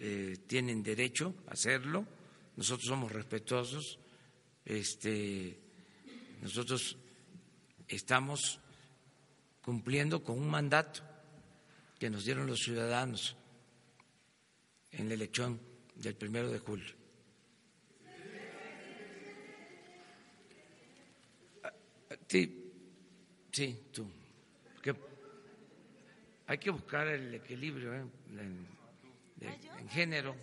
[0.00, 2.06] eh, tienen derecho a hacerlo,
[2.56, 3.98] nosotros somos respetuosos,
[4.64, 5.58] este,
[6.42, 6.96] nosotros
[7.88, 8.60] estamos
[9.62, 11.02] cumpliendo con un mandato
[11.98, 13.36] que nos dieron los ciudadanos
[14.92, 15.60] en la elección
[15.94, 16.94] del primero de julio.
[22.28, 22.72] Sí,
[23.52, 24.06] sí, tú.
[26.48, 28.04] hay que buscar el equilibrio ¿eh?
[29.40, 30.34] En, en, género.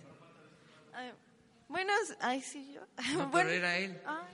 [1.68, 2.82] Bueno, ay, sí, yo.
[3.14, 4.00] No, pero era él.
[4.06, 4.28] Ah.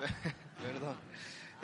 [0.62, 0.96] Perdón.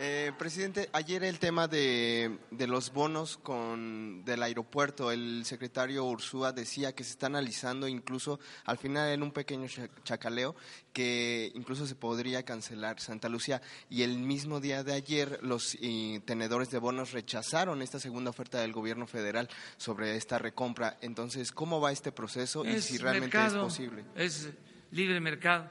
[0.01, 6.94] Eh, presidente, ayer el tema de, los bonos con del aeropuerto, el secretario Ursúa decía
[6.94, 9.66] que se está analizando incluso al final en un pequeño
[10.05, 10.55] chacaleo
[10.92, 15.76] que incluso se podría cancelar Santa Lucía y el mismo día de ayer los
[16.24, 20.96] tenedores de bonos rechazaron esta segunda oferta del gobierno federal sobre esta recompra.
[21.01, 24.05] Entonces, ¿cómo va este proceso y si realmente es posible?
[24.14, 24.49] Es
[24.92, 25.68] libre mercado.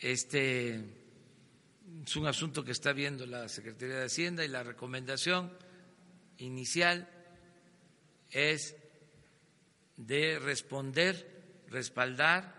[0.00, 0.99] Este
[2.04, 5.52] es un asunto que está viendo la Secretaría de Hacienda y la recomendación
[6.38, 7.08] inicial
[8.30, 8.74] es
[9.96, 12.54] de responder, respaldar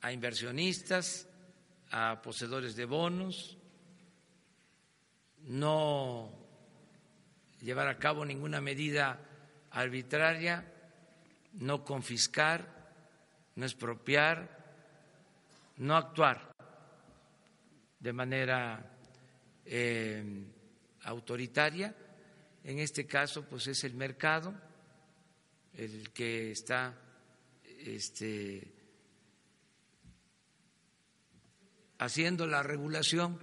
[0.00, 1.28] a inversionistas,
[1.90, 3.56] a poseedores de bonos,
[5.42, 6.32] no
[7.60, 9.20] llevar a cabo ninguna medida
[9.70, 10.72] arbitraria,
[11.52, 12.66] no confiscar,
[13.54, 14.58] no expropiar,
[15.76, 16.49] no actuar
[18.00, 18.98] de manera
[19.64, 20.24] eh,
[21.02, 21.94] autoritaria.
[22.64, 24.54] En este caso, pues es el mercado
[25.74, 26.94] el que está
[27.78, 28.72] este,
[31.98, 33.38] haciendo la regulación,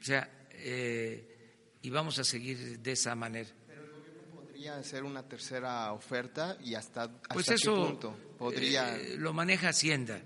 [0.00, 3.50] o sea, eh, y vamos a seguir de esa manera.
[3.66, 8.96] Pero el gobierno podría hacer una tercera oferta y hasta, hasta pues qué punto podría.
[8.96, 10.20] Eh, lo maneja Hacienda,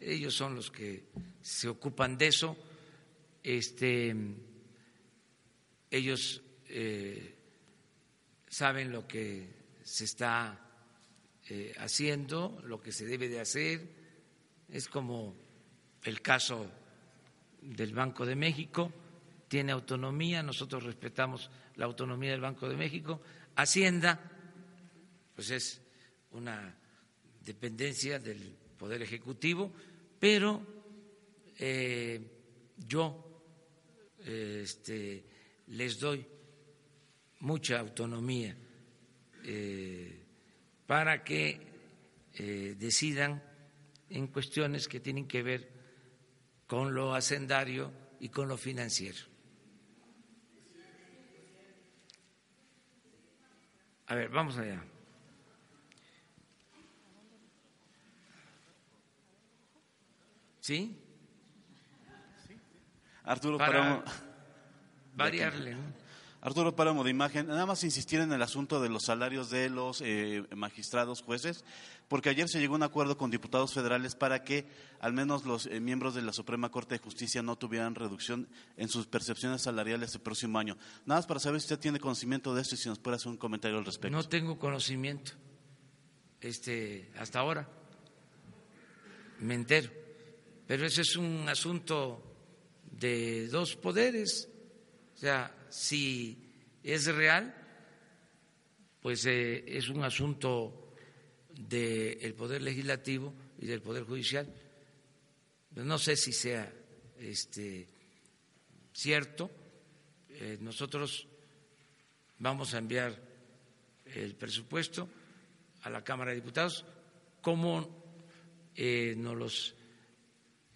[0.00, 1.08] ellos son los que
[1.40, 2.56] se ocupan de eso
[3.46, 4.12] este,
[5.88, 7.36] ellos eh,
[8.48, 10.68] saben lo que se está
[11.48, 13.88] eh, haciendo, lo que se debe de hacer.
[14.68, 15.36] Es como
[16.02, 16.68] el caso
[17.62, 18.92] del Banco de México,
[19.46, 23.20] tiene autonomía, nosotros respetamos la autonomía del Banco de México.
[23.54, 24.28] Hacienda,
[25.36, 25.80] pues es
[26.32, 26.76] una
[27.44, 29.72] dependencia del Poder Ejecutivo,
[30.18, 30.66] pero
[31.58, 32.20] eh,
[32.76, 33.25] yo
[34.26, 35.24] este,
[35.68, 36.26] les doy
[37.40, 38.56] mucha autonomía
[39.44, 40.20] eh,
[40.86, 41.60] para que
[42.34, 43.42] eh, decidan
[44.10, 45.70] en cuestiones que tienen que ver
[46.66, 49.18] con lo hacendario y con lo financiero.
[54.08, 54.84] A ver, vamos allá.
[60.60, 61.05] ¿Sí?
[63.26, 64.02] Arturo para Páramo.
[65.14, 65.76] variarle.
[66.40, 70.00] Arturo Páramo de Imagen, nada más insistir en el asunto de los salarios de los
[70.00, 71.64] eh, magistrados, jueces,
[72.06, 74.64] porque ayer se llegó a un acuerdo con diputados federales para que
[75.00, 78.46] al menos los eh, miembros de la Suprema Corte de Justicia no tuvieran reducción
[78.76, 80.76] en sus percepciones salariales el próximo año.
[81.04, 83.28] Nada más para saber si usted tiene conocimiento de esto y si nos puede hacer
[83.28, 84.16] un comentario al respecto.
[84.16, 85.32] No tengo conocimiento,
[86.40, 87.68] este, hasta ahora,
[89.40, 89.90] me entero,
[90.68, 92.25] pero ese es un asunto
[92.98, 94.48] de dos poderes.
[95.14, 96.36] O sea, si
[96.82, 97.54] es real,
[99.00, 100.94] pues eh, es un asunto
[101.50, 104.52] del Poder Legislativo y del Poder Judicial.
[105.76, 106.72] No sé si sea
[107.18, 107.86] este,
[108.92, 109.50] cierto,
[110.30, 111.26] eh, nosotros
[112.38, 113.14] vamos a enviar
[114.06, 115.08] el presupuesto
[115.82, 116.84] a la Cámara de Diputados,
[117.40, 118.04] como
[118.74, 119.74] eh, nos los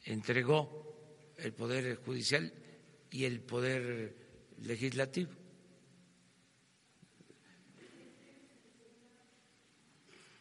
[0.05, 0.90] entregó
[1.43, 2.53] el Poder Judicial
[3.11, 4.15] y el Poder
[4.63, 5.33] Legislativo.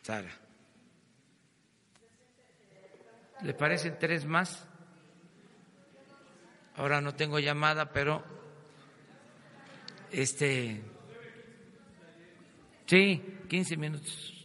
[0.02, 0.32] Sara.
[3.41, 4.66] ¿Le parecen tres más?
[6.76, 8.24] Ahora no tengo llamada, pero
[10.12, 10.82] este
[12.86, 14.38] sí, 15 minutos.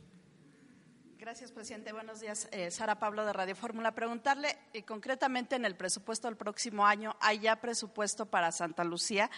[1.25, 1.91] Gracias, presidente.
[1.91, 2.49] Buenos días.
[2.53, 3.95] Eh, Sara Pablo de Radio Fórmula.
[3.95, 9.31] Preguntarle eh, concretamente en el presupuesto del próximo año, ¿hay ya presupuesto para Santa Lucía?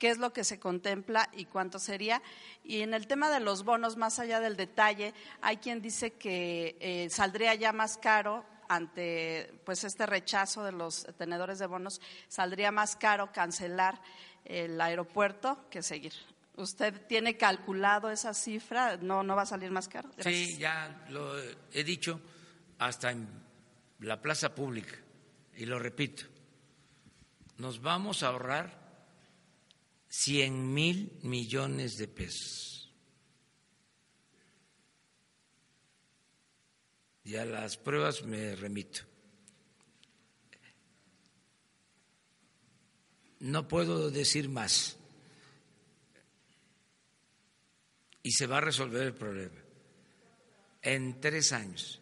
[0.00, 2.22] ¿Qué es lo que se contempla y cuánto sería?
[2.64, 6.76] Y en el tema de los bonos, más allá del detalle, hay quien dice que
[6.80, 12.72] eh, saldría ya más caro ante pues este rechazo de los tenedores de bonos, saldría
[12.72, 14.02] más caro cancelar
[14.44, 16.14] el aeropuerto que seguir.
[16.58, 18.96] ¿Usted tiene calculado esa cifra?
[18.96, 20.10] ¿No, no va a salir más caro?
[20.18, 21.38] Sí, ya lo
[21.72, 22.20] he dicho
[22.78, 23.28] hasta en
[24.00, 24.96] la plaza pública
[25.56, 26.24] y lo repito.
[27.58, 28.76] Nos vamos a ahorrar
[30.08, 32.92] 100 mil millones de pesos.
[37.22, 39.02] Y a las pruebas me remito.
[43.38, 44.97] No puedo decir más.
[48.28, 49.58] Y se va a resolver el problema.
[50.82, 51.98] En tres años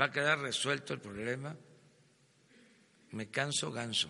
[0.00, 1.56] va a quedar resuelto el problema.
[3.10, 4.08] Me canso ganso.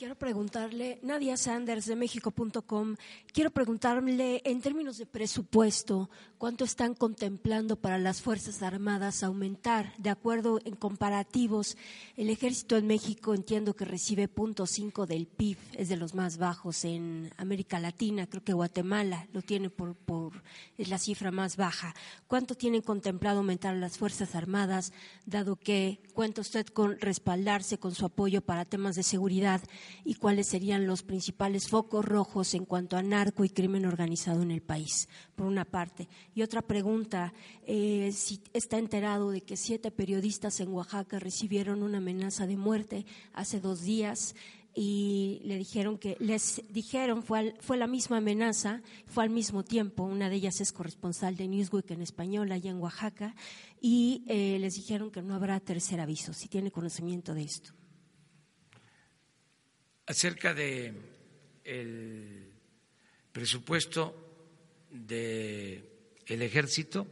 [0.00, 2.96] Quiero preguntarle, Nadia Sanders de México.com,
[3.34, 9.92] quiero preguntarle en términos de presupuesto, ¿cuánto están contemplando para las Fuerzas Armadas aumentar?
[9.98, 11.76] De acuerdo en comparativos,
[12.16, 16.86] el ejército en México entiendo que recibe 0.5 del PIB, es de los más bajos
[16.86, 20.32] en América Latina, creo que Guatemala lo tiene por, por
[20.78, 21.94] es la cifra más baja.
[22.26, 24.94] ¿Cuánto tienen contemplado aumentar las Fuerzas Armadas,
[25.26, 29.60] dado que cuenta usted con respaldarse con su apoyo para temas de seguridad?
[30.04, 34.50] Y cuáles serían los principales focos rojos en cuanto a narco y crimen organizado en
[34.50, 36.08] el país, por una parte.
[36.34, 37.32] Y otra pregunta,
[37.66, 43.06] eh, si está enterado de que siete periodistas en Oaxaca recibieron una amenaza de muerte
[43.32, 44.34] hace dos días
[44.74, 50.28] y le dijeron que les dijeron fue la misma amenaza fue al mismo tiempo una
[50.28, 53.34] de ellas es corresponsal de Newsweek en español allá en Oaxaca
[53.80, 57.72] y eh, les dijeron que no habrá tercer aviso si tiene conocimiento de esto
[60.10, 60.92] acerca de
[61.62, 62.52] el
[63.30, 65.86] presupuesto del
[66.26, 67.06] el ejército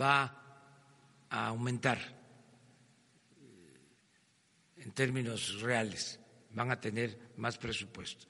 [0.00, 1.98] va a aumentar
[4.78, 6.18] en términos reales,
[6.54, 8.26] van a tener más presupuesto.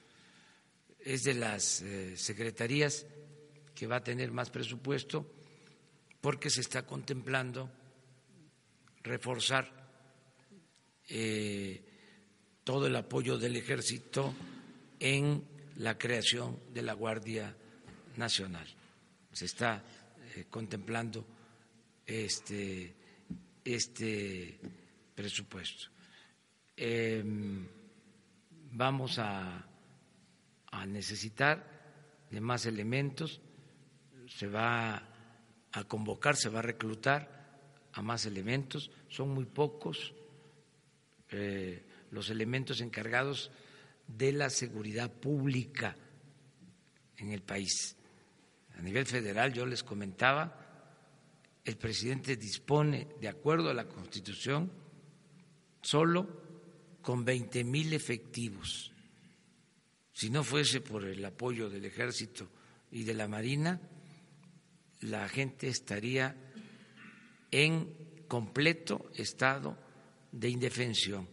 [0.99, 3.05] Es de las eh, secretarías
[3.73, 5.25] que va a tener más presupuesto
[6.19, 7.71] porque se está contemplando
[9.03, 9.71] reforzar
[11.07, 11.88] eh,
[12.63, 14.33] todo el apoyo del ejército
[14.99, 15.43] en
[15.77, 17.55] la creación de la Guardia
[18.17, 18.67] Nacional.
[19.31, 19.83] Se está
[20.35, 21.25] eh, contemplando
[22.05, 22.93] este,
[23.63, 24.59] este
[25.15, 25.87] presupuesto.
[26.75, 27.65] Em,
[28.71, 29.65] vamos a,
[30.71, 31.79] a necesitar
[32.29, 33.41] de más elementos,
[34.27, 35.07] se va
[35.71, 37.39] a convocar, se va a reclutar
[37.93, 40.13] a más elementos, son muy pocos.
[41.31, 43.51] Eh, los elementos encargados
[44.07, 45.95] de la seguridad pública
[47.17, 47.95] en el país.
[48.77, 50.55] A nivel federal, yo les comentaba,
[51.65, 54.71] el presidente dispone, de acuerdo a la Constitución,
[55.81, 56.27] solo
[57.01, 58.91] con 20 mil efectivos.
[60.11, 62.49] Si no fuese por el apoyo del ejército
[62.91, 63.79] y de la marina,
[65.01, 66.35] la gente estaría
[67.51, 69.77] en completo estado
[70.31, 71.27] de indefensión.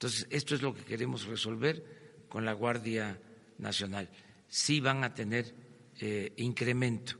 [0.00, 3.20] Entonces, esto es lo que queremos resolver con la Guardia
[3.58, 4.08] Nacional.
[4.48, 5.54] Sí van a tener
[5.98, 7.18] eh, incremento.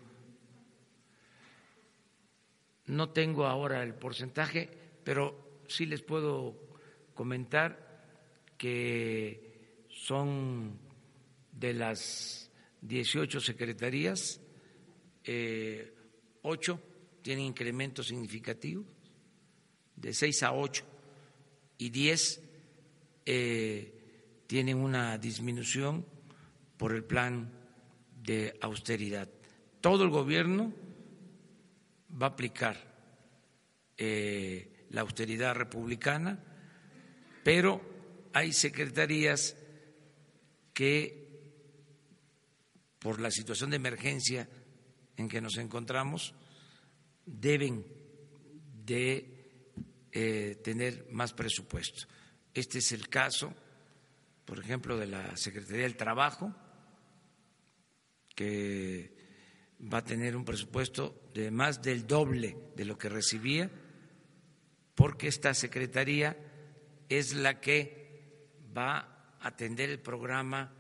[2.87, 4.71] No tengo ahora el porcentaje,
[5.05, 6.57] pero sí les puedo
[7.13, 8.07] comentar
[8.57, 10.79] que son
[11.53, 12.51] de las
[12.81, 14.41] 18 secretarías,
[15.25, 15.93] eh,
[16.41, 16.81] ocho
[17.21, 18.87] tienen incrementos significativos,
[19.97, 20.87] de seis a ocho,
[21.77, 22.47] y diez
[23.25, 26.05] eh, tienen una disminución
[26.77, 27.53] por el plan
[28.23, 29.29] de austeridad.
[29.81, 30.73] Todo el gobierno
[32.21, 32.77] va a aplicar
[33.97, 36.43] eh, la austeridad republicana,
[37.45, 37.81] pero
[38.33, 39.57] hay secretarías
[40.73, 41.21] que
[42.99, 44.49] por la situación de emergencia
[45.17, 46.35] en que nos encontramos
[47.25, 47.85] deben
[48.85, 49.41] de
[50.13, 52.07] eh, tener más presupuesto.
[52.55, 53.55] Este es el caso,
[54.45, 56.55] por ejemplo, de la Secretaría del Trabajo,
[58.35, 59.15] que
[59.93, 63.71] va a tener un presupuesto de más del doble de lo que recibía,
[64.95, 66.37] porque esta Secretaría
[67.09, 70.73] es la que va a atender el programa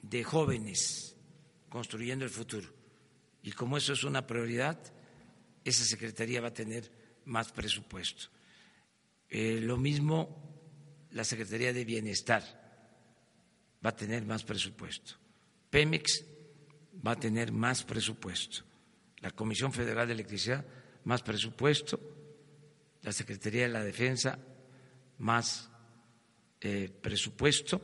[0.00, 1.16] de jóvenes
[1.68, 2.68] construyendo el futuro.
[3.42, 4.78] Y como eso es una prioridad,
[5.64, 6.90] esa Secretaría va a tener
[7.24, 8.28] más presupuesto.
[9.28, 10.51] Eh, lo mismo
[11.12, 12.42] la Secretaría de Bienestar
[13.84, 15.14] va a tener más presupuesto.
[15.70, 16.24] Pemex
[17.06, 18.64] va a tener más presupuesto.
[19.20, 20.64] La Comisión Federal de Electricidad,
[21.04, 21.98] más presupuesto.
[23.02, 24.38] La Secretaría de la Defensa,
[25.18, 25.70] más
[26.60, 27.80] eh, presupuesto.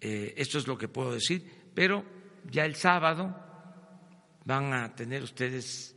[0.00, 2.04] Eh, esto es lo que puedo decir, pero
[2.50, 3.36] ya el sábado
[4.44, 5.96] van a tener ustedes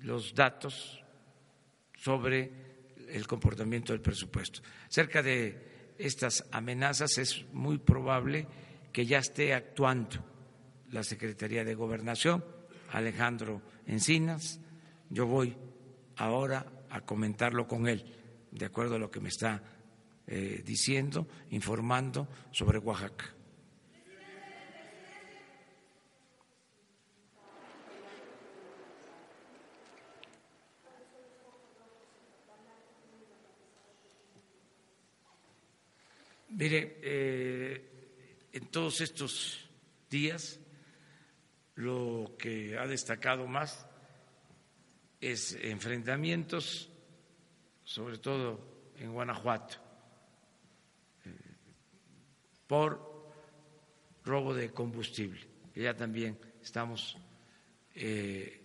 [0.00, 1.02] los datos
[1.96, 2.69] sobre
[3.12, 4.60] el comportamiento del presupuesto.
[4.88, 8.46] Cerca de estas amenazas es muy probable
[8.92, 10.24] que ya esté actuando
[10.90, 12.44] la Secretaría de Gobernación,
[12.92, 14.60] Alejandro Encinas.
[15.08, 15.56] Yo voy
[16.16, 18.04] ahora a comentarlo con él,
[18.50, 19.62] de acuerdo a lo que me está
[20.26, 23.34] eh, diciendo, informando sobre Oaxaca.
[36.60, 39.66] Mire, eh, en todos estos
[40.10, 40.60] días
[41.76, 43.86] lo que ha destacado más
[45.22, 46.90] es enfrentamientos,
[47.82, 49.76] sobre todo en Guanajuato,
[51.24, 51.30] eh,
[52.66, 53.32] por
[54.22, 55.40] robo de combustible,
[55.72, 57.16] que ya también estamos
[57.94, 58.60] eh,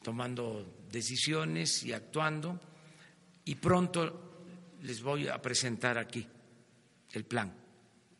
[0.00, 2.60] tomando decisiones y actuando,
[3.46, 6.24] y pronto les voy a presentar aquí
[7.12, 7.54] el plan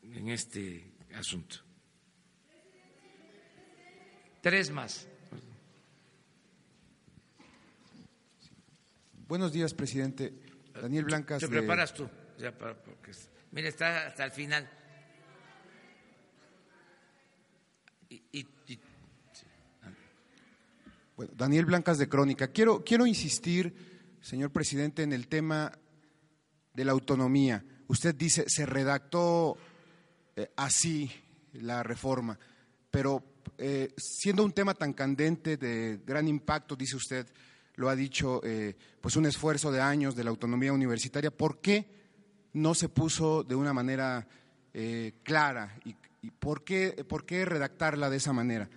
[0.03, 1.57] en este asunto.
[4.40, 5.09] Tres más.
[9.28, 10.34] Buenos días, presidente.
[10.74, 11.40] Daniel Blancas.
[11.40, 12.09] Te preparas tú.
[12.38, 13.12] Ya para, porque,
[13.53, 14.68] mira, está hasta el final.
[21.16, 22.49] Bueno, Daniel Blancas de Crónica.
[22.49, 23.74] Quiero, quiero insistir,
[24.20, 25.72] señor presidente, en el tema
[26.74, 27.64] de la autonomía.
[27.93, 29.59] Usted dice, se redactó
[30.34, 31.12] eh, así
[31.53, 32.38] la reforma,
[32.90, 33.22] pero
[33.59, 37.26] eh, siendo un tema tan candente, de gran impacto, dice usted,
[37.74, 41.86] lo ha dicho, eh, pues un esfuerzo de años de la autonomía universitaria, ¿por qué
[42.55, 44.26] no se puso de una manera
[45.22, 45.95] clara y,
[46.30, 48.70] por, qué, por, qué, redactarla de esa manera?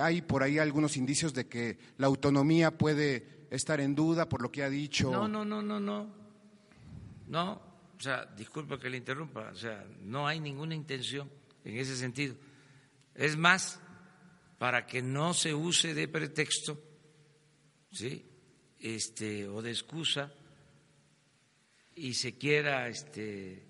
[0.00, 4.50] hay por ahí algunos indicios de que la autonomía puede estar en duda por lo
[4.50, 5.10] que ha dicho.
[5.10, 6.06] No, no, no, no, no.
[7.28, 7.65] No,
[7.98, 11.30] o sea, disculpe que le interrumpa, o sea, no hay ninguna intención
[11.64, 12.36] en ese sentido.
[13.14, 13.80] Es más,
[14.58, 16.80] para que no se use de pretexto,
[17.90, 18.24] ¿sí?
[18.78, 20.32] Este, o de excusa
[21.94, 23.64] y se quiera este,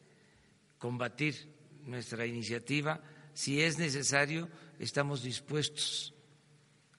[0.78, 1.36] combatir
[1.84, 3.00] nuestra iniciativa,
[3.32, 4.48] si es necesario,
[4.80, 6.12] estamos dispuestos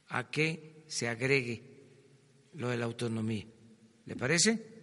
[0.07, 1.63] a que se agregue
[2.53, 3.45] lo de la autonomía.
[4.05, 4.76] ¿Le parece?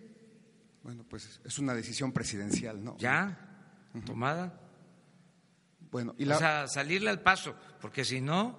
[0.85, 2.99] Bueno, pues es una decisión presidencial, ¿no?
[2.99, 3.89] ¿Ya?
[4.05, 4.61] ¿Tomada?
[5.91, 6.37] Bueno, y la...
[6.37, 8.59] O sea, salirle al paso, porque si no,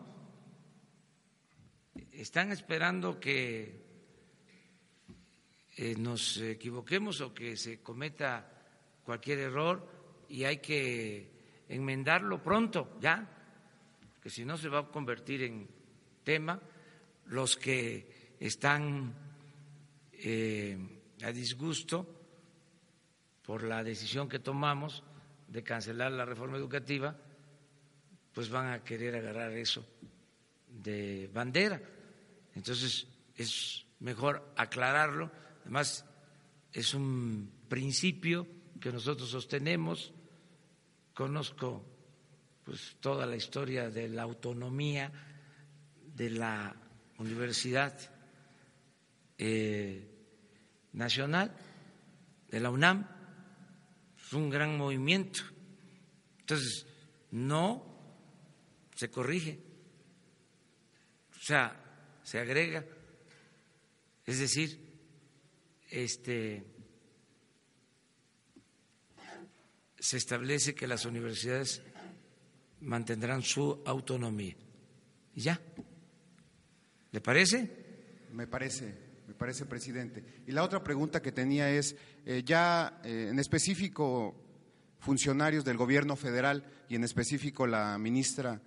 [2.11, 3.79] están esperando que
[5.77, 8.51] eh, nos equivoquemos o que se cometa
[9.03, 9.87] cualquier error
[10.27, 13.29] y hay que enmendarlo pronto, ya,
[14.19, 15.69] que si no se va a convertir en
[16.23, 16.59] tema
[17.27, 19.13] los que están
[20.11, 20.75] eh,
[21.21, 22.14] a disgusto
[23.45, 25.03] por la decisión que tomamos
[25.47, 27.15] de cancelar la reforma educativa,
[28.33, 29.85] pues van a querer agarrar eso
[30.67, 31.81] de bandera.
[32.55, 35.31] Entonces es mejor aclararlo.
[35.61, 36.05] Además,
[36.73, 38.47] es un principio
[38.79, 40.13] que nosotros sostenemos.
[41.13, 41.85] Conozco
[42.63, 45.11] pues toda la historia de la autonomía
[46.15, 46.75] de la
[47.19, 47.97] Universidad
[49.37, 50.11] eh,
[50.93, 51.55] Nacional,
[52.49, 53.14] de la UNAM,
[54.25, 55.41] es un gran movimiento.
[56.39, 56.85] Entonces,
[57.31, 57.95] no
[58.95, 59.59] se corrige,
[61.31, 61.81] o sea,
[62.23, 62.83] se agrega
[64.25, 64.79] Es decir,
[65.91, 66.63] este,
[69.99, 71.83] se establece que las universidades
[72.81, 74.55] mantendrán su autonomía.
[75.35, 75.61] ¿Y ya?
[77.11, 78.27] ¿Le parece?
[78.31, 78.93] Me parece,
[79.35, 80.23] parece, presidente.
[80.47, 84.35] Y la otra pregunta que tenía es, eh, ya eh, en específico,
[84.99, 88.61] funcionarios del gobierno federal y en específico la ministra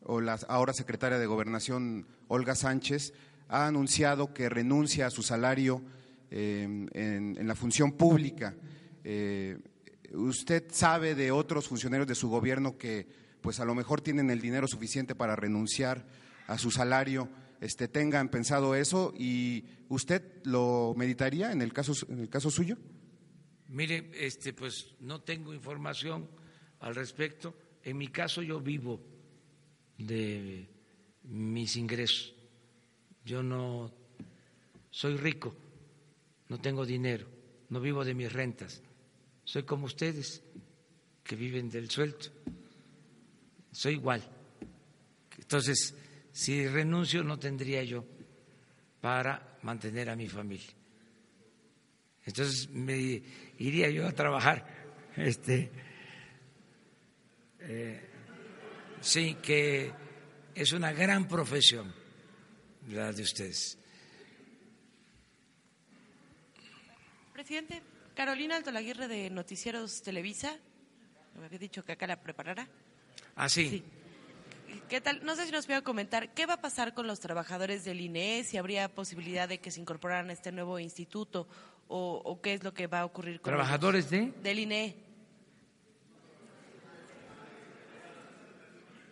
[0.00, 3.12] o la ahora secretaria de Gobernación, Olga Sánchez,
[3.48, 5.82] ha anunciado que renuncia a su salario
[6.30, 8.54] eh, en, la función pública.
[10.12, 13.06] ¿Usted sabe de otros funcionarios de su gobierno que
[13.40, 16.06] pues a lo mejor tienen el dinero suficiente para renunciar
[16.46, 17.28] a su salario?
[17.60, 22.76] Este, tengan pensado eso y usted lo meditaría en el caso, en el caso suyo.
[23.68, 26.28] Mire, este, pues no tengo información
[26.80, 27.54] al respecto.
[27.82, 29.00] En mi caso yo vivo
[29.98, 30.68] de
[31.24, 32.34] mis ingresos.
[33.24, 33.92] Yo no
[34.90, 35.54] soy rico,
[36.48, 37.26] no tengo dinero,
[37.70, 38.82] no vivo de mis rentas.
[39.44, 40.42] Soy como ustedes
[41.22, 42.18] que viven del sueldo.
[43.72, 44.22] Soy igual.
[45.38, 45.94] Entonces,
[46.34, 48.04] si renuncio no tendría yo
[49.00, 50.74] para mantener a mi familia.
[52.26, 53.22] Entonces me
[53.58, 54.66] iría yo a trabajar.
[55.16, 55.70] Este,
[57.60, 58.00] eh,
[59.00, 59.92] sí, que
[60.56, 61.94] es una gran profesión
[62.88, 63.78] la de ustedes.
[67.32, 67.80] Presidente,
[68.16, 70.58] Carolina Altolaguirre de Noticieros Televisa,
[71.38, 72.66] me había dicho que acá la preparara.
[73.36, 73.84] Ah, sí.
[74.88, 75.24] ¿Qué tal?
[75.24, 78.44] No sé si nos puede comentar qué va a pasar con los trabajadores del INE,
[78.44, 81.46] si habría posibilidad de que se incorporaran a este nuevo instituto
[81.88, 84.96] o, qué es lo que va a ocurrir con trabajadores de del INE.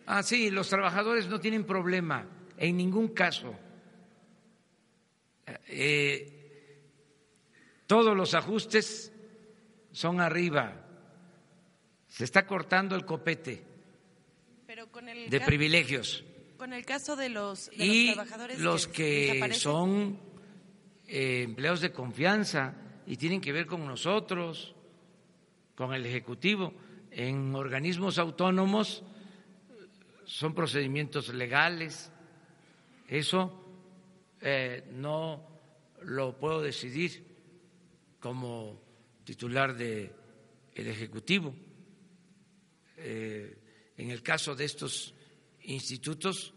[0.06, 3.54] Ah, sí, los trabajadores no tienen problema en ningún caso.
[5.68, 6.82] Eh,
[7.86, 9.12] todos los ajustes
[9.92, 10.86] son arriba.
[12.08, 13.71] Se está cortando el copete
[15.28, 16.24] de privilegios.
[16.56, 20.18] Con el caso de los, y trabajadores los que, son
[21.08, 22.74] eh, empleados de confianza
[23.06, 24.74] y tienen que ver con nosotros,
[25.74, 26.72] con el Ejecutivo,
[27.10, 29.02] en organismos autónomos
[30.24, 32.10] son procedimientos legales.
[33.08, 33.62] Eso
[34.40, 35.46] eh, no
[36.02, 37.26] lo puedo decidir
[38.20, 38.80] como
[39.24, 40.12] titular del
[40.74, 41.54] el Ejecutivo.
[42.96, 43.61] Eh,
[43.96, 45.14] en el caso de estos
[45.62, 46.54] institutos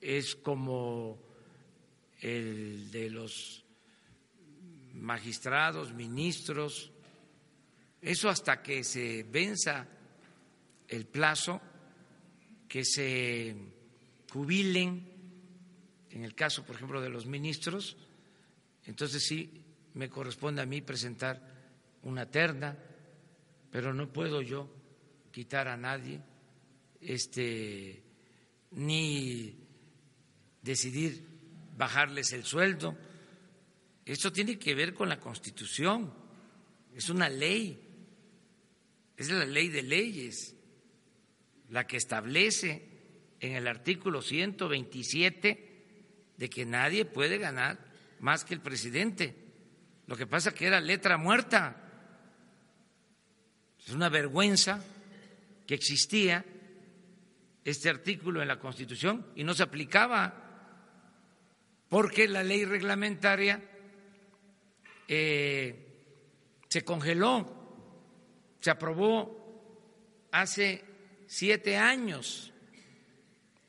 [0.00, 1.18] es como
[2.20, 3.64] el de los
[4.94, 6.90] magistrados, ministros,
[8.00, 9.86] eso hasta que se venza
[10.88, 11.60] el plazo,
[12.68, 13.54] que se
[14.32, 15.12] jubilen,
[16.10, 17.96] en el caso, por ejemplo, de los ministros,
[18.84, 19.62] entonces sí
[19.94, 21.42] me corresponde a mí presentar
[22.02, 22.76] una terna,
[23.70, 24.70] pero no puedo yo
[25.32, 26.20] quitar a nadie
[27.06, 28.02] este,
[28.72, 29.56] ni
[30.62, 31.24] decidir
[31.76, 32.96] bajarles el sueldo.
[34.04, 36.12] Esto tiene que ver con la Constitución,
[36.94, 37.80] es una ley,
[39.16, 40.54] es la ley de leyes,
[41.70, 42.88] la que establece
[43.40, 45.66] en el artículo 127
[46.36, 47.78] de que nadie puede ganar
[48.20, 49.34] más que el presidente.
[50.06, 51.82] Lo que pasa que era letra muerta.
[53.84, 54.84] Es una vergüenza
[55.66, 56.44] que existía
[57.66, 60.32] este artículo en la Constitución y no se aplicaba
[61.88, 63.60] porque la ley reglamentaria
[65.08, 67.44] eh, se congeló,
[68.60, 70.84] se aprobó hace
[71.26, 72.52] siete años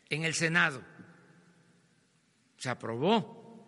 [0.10, 0.84] en el Senado,
[2.56, 3.66] se aprobó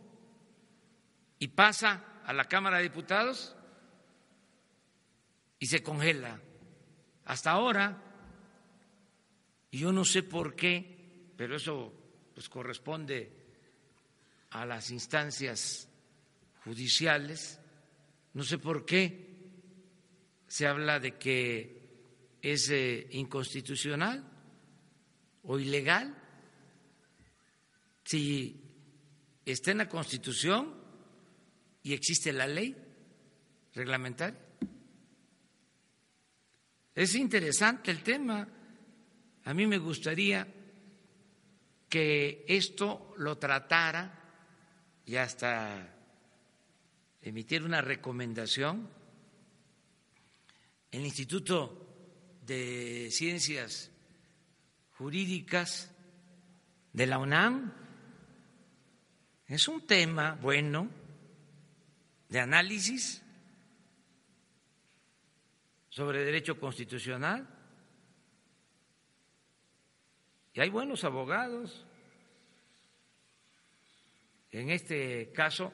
[1.40, 3.56] y pasa a la Cámara de Diputados
[5.58, 6.40] y se congela.
[7.26, 8.09] Hasta ahora
[9.78, 11.94] yo no sé por qué, pero eso
[12.34, 13.32] pues corresponde
[14.52, 15.88] a las instancias
[16.64, 17.60] judiciales,
[18.34, 19.28] no sé por qué
[20.48, 21.80] se habla de que
[22.42, 24.24] es eh, inconstitucional
[25.44, 26.16] o ilegal
[28.04, 28.60] si
[29.46, 30.74] está en la Constitución
[31.84, 32.76] y existe la ley
[33.76, 34.40] reglamentaria.
[36.96, 38.48] Es interesante el tema.
[39.50, 40.48] A mí me gustaría
[41.90, 44.14] que esto lo tratara
[45.08, 45.92] y hasta
[47.20, 48.88] emitir una recomendación
[50.92, 53.90] el Instituto de Ciencias
[54.92, 55.90] Jurídicas
[56.94, 57.74] de la UNAM,
[59.48, 60.92] Es un tema bueno
[62.28, 63.24] de análisis
[65.90, 67.59] sobre derecho constitucional.
[70.60, 71.86] Hay buenos abogados.
[74.52, 75.72] En este caso,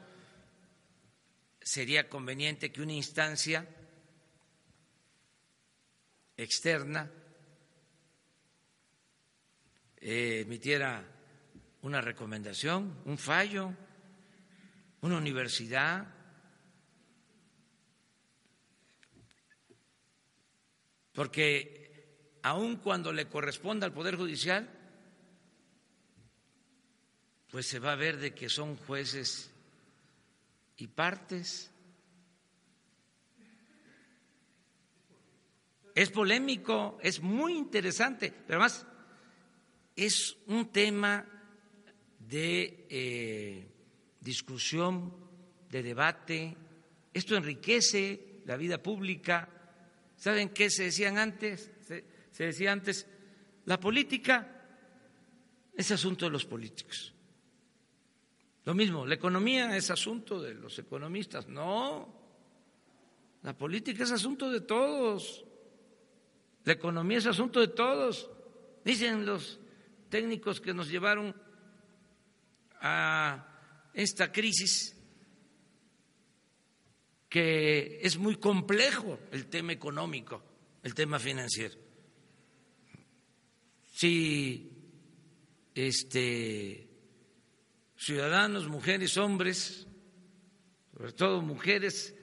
[1.60, 3.68] sería conveniente que una instancia
[6.38, 7.12] externa
[9.98, 11.04] eh, emitiera
[11.82, 13.74] una recomendación, un fallo,
[15.02, 16.14] una universidad,
[21.12, 24.75] porque aun cuando le corresponda al Poder Judicial,
[27.56, 29.50] pues se va a ver de que son jueces
[30.76, 31.72] y partes.
[35.96, 38.86] Es polémico, es muy interesante, pero además
[39.96, 41.26] es un tema
[42.20, 43.72] de eh,
[44.20, 45.16] discusión,
[45.70, 46.58] de debate.
[47.14, 49.48] Esto enriquece la vida pública.
[50.18, 51.72] ¿Saben qué se decían antes?
[51.88, 52.04] Se,
[52.34, 53.08] se decía antes,
[53.64, 54.62] la política
[55.74, 57.15] es asunto de los políticos.
[58.66, 61.48] Lo mismo, la economía es asunto de los economistas.
[61.48, 62.12] No,
[63.44, 65.46] la política es asunto de todos.
[66.64, 68.28] La economía es asunto de todos.
[68.84, 69.60] Dicen los
[70.10, 71.36] técnicos que nos llevaron
[72.82, 73.48] a
[73.94, 74.98] esta crisis,
[77.30, 80.42] que es muy complejo el tema económico,
[80.82, 81.76] el tema financiero.
[83.94, 84.72] Si
[85.76, 86.85] este
[87.98, 89.88] ciudadanos, mujeres, hombres,
[90.94, 92.16] sobre todo mujeres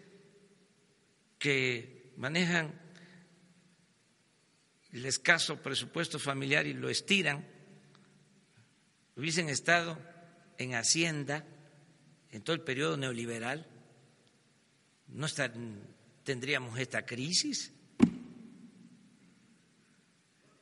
[1.38, 2.80] que manejan
[4.92, 7.46] el escaso presupuesto familiar y lo estiran,
[9.16, 9.98] hubiesen estado
[10.58, 11.46] en Hacienda
[12.30, 13.66] en todo el periodo neoliberal,
[15.08, 15.26] no
[16.24, 17.72] tendríamos esta crisis,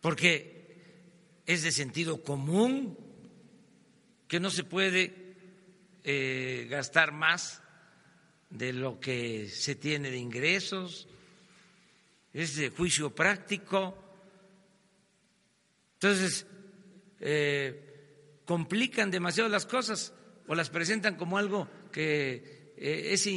[0.01, 3.10] porque es de sentido común
[4.31, 5.35] que no se puede
[6.05, 7.61] eh, gastar más
[8.49, 11.09] de lo que se tiene de ingresos,
[12.33, 13.99] es de juicio práctico.
[15.95, 16.47] Entonces,
[17.19, 20.15] eh, complican demasiado las cosas
[20.47, 23.29] o las presentan como algo que eh, es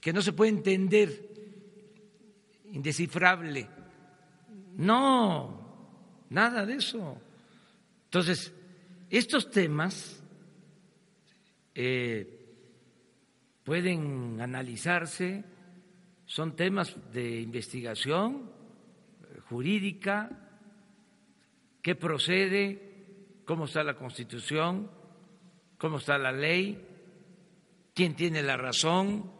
[0.00, 1.30] que no se puede entender,
[2.70, 3.68] indescifrable.
[4.76, 7.20] No, nada de eso.
[8.12, 8.52] Entonces,
[9.08, 10.22] estos temas
[11.74, 12.44] eh,
[13.64, 15.42] pueden analizarse,
[16.26, 18.50] son temas de investigación
[19.22, 20.28] eh, jurídica,
[21.80, 24.90] qué procede, cómo está la Constitución,
[25.78, 26.86] cómo está la ley,
[27.94, 29.32] quién tiene la razón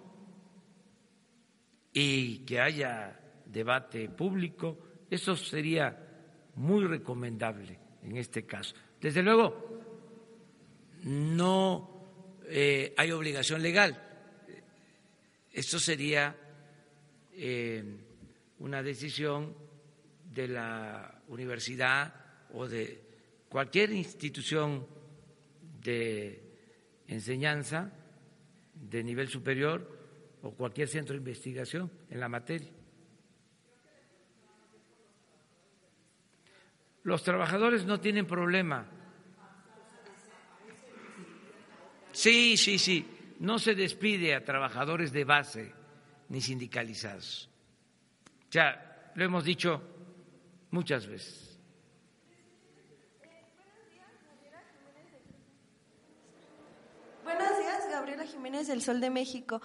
[1.92, 4.78] y que haya debate público.
[5.10, 5.94] Eso sería
[6.54, 8.74] muy recomendable en este caso.
[9.00, 9.82] Desde luego,
[11.04, 11.92] no
[12.46, 14.00] eh, hay obligación legal.
[15.52, 16.36] Esto sería
[17.32, 17.84] eh,
[18.58, 19.54] una decisión
[20.32, 22.14] de la universidad
[22.52, 23.00] o de
[23.48, 24.86] cualquier institución
[25.82, 26.40] de
[27.08, 27.92] enseñanza
[28.74, 29.86] de nivel superior
[30.42, 32.70] o cualquier centro de investigación en la materia.
[37.04, 38.86] Los trabajadores no tienen problema.
[42.12, 43.06] Sí, sí, sí.
[43.40, 45.72] No se despide a trabajadores de base
[46.28, 47.48] ni sindicalizados.
[48.50, 49.82] Ya lo hemos dicho
[50.70, 51.51] muchas veces.
[58.12, 59.62] Gabriela Jiménez del Sol de México.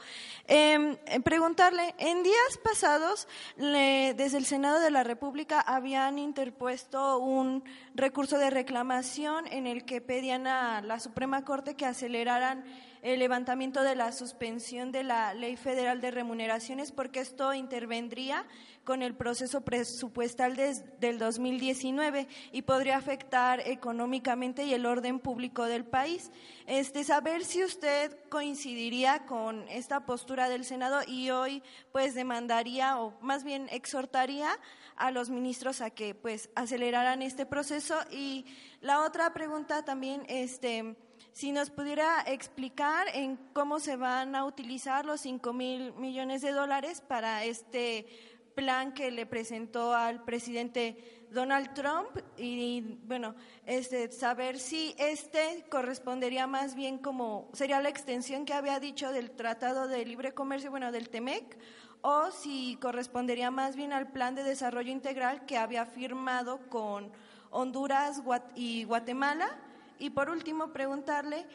[0.47, 3.27] Em, preguntarle, en días pasados,
[3.57, 9.99] desde el Senado de la República habían interpuesto un recurso de reclamación en el que
[9.99, 12.63] pedían a la Suprema Corte que aceleraran
[13.01, 18.45] el levantamiento de la suspensión de la Ley Federal de Remuneraciones porque esto intervendría
[18.87, 25.83] con el proceso presupuestal del 2019 y podría afectar económicamente y el orden público del
[25.83, 26.31] país.
[26.67, 33.19] Este, saber si usted coincidiría con esta postura del Senado y hoy pues demandaría o
[33.19, 34.57] más bien exhortaría
[34.95, 38.45] a los ministros a que pues aceleraran este proceso y
[38.79, 40.95] la otra pregunta también este
[41.33, 46.51] si nos pudiera explicar en cómo se van a utilizar los cinco mil millones de
[46.51, 53.35] dólares para este plan que le presentó al presidente Donald Trump y bueno,
[53.67, 59.29] este saber si este correspondería más bien como sería la extensión que había dicho del
[59.29, 61.55] Tratado de Libre Comercio, bueno, del TEMEC
[62.01, 67.11] o si correspondería más bien al plan de desarrollo integral que había firmado con
[67.51, 68.23] Honduras
[68.55, 69.55] y Guatemala.
[69.99, 71.45] Y por último, preguntarle,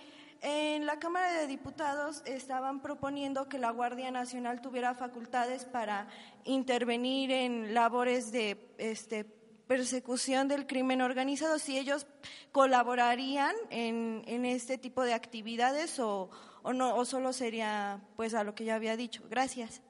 [0.43, 6.09] en la Cámara de Diputados estaban proponiendo que la Guardia Nacional tuviera facultades para
[6.45, 9.25] intervenir en labores de este,
[9.69, 12.07] persecución del crimen organizado, si ellos
[12.51, 16.29] colaborarían en, en este tipo de actividades o,
[16.63, 19.23] o, no, o solo sería pues a lo que ya había dicho.
[19.31, 19.81] Gracias.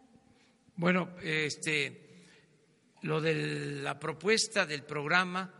[0.76, 2.26] Bueno, este,
[3.00, 5.52] lo de la propuesta del programa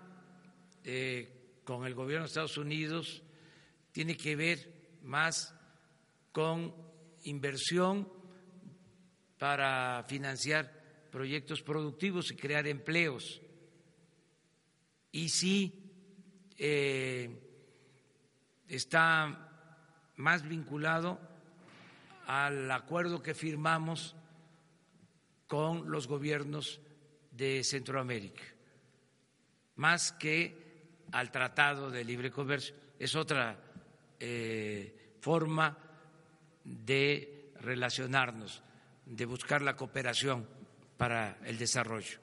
[0.85, 3.23] eh, con el gobierno de Estados Unidos
[3.93, 4.72] tiene que ver
[5.03, 5.55] más
[6.33, 6.75] con
[7.25, 8.09] inversión
[9.39, 13.41] para financiar proyectos productivos y crear empleos.
[15.11, 15.93] Y sí
[16.59, 17.29] eh,
[18.69, 19.51] está
[20.17, 21.21] más vinculado
[22.27, 24.17] al acuerdo que firmamos
[25.47, 26.81] con los gobiernos
[27.31, 28.43] de Centroamérica,
[29.77, 30.63] más que
[31.13, 32.75] al Tratado de Libre Comercio.
[32.99, 33.62] Es otra
[34.25, 35.77] eh, forma
[36.63, 38.63] de relacionarnos,
[39.05, 40.47] de buscar la cooperación
[40.97, 42.21] para el desarrollo.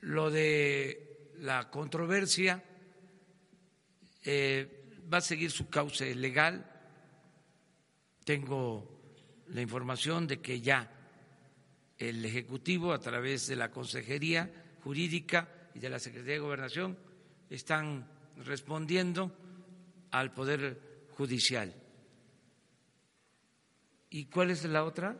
[0.00, 2.60] Lo de la controversia
[4.24, 6.68] eh, va a seguir su cauce legal.
[8.24, 9.00] Tengo
[9.46, 10.90] la información de que ya
[11.96, 14.50] el Ejecutivo, a través de la Consejería
[14.82, 16.98] Jurídica y de la Secretaría de Gobernación,
[17.48, 18.10] están
[18.44, 19.32] respondiendo
[20.10, 21.74] al Poder Judicial.
[24.10, 25.16] ¿Y cuál es la otra?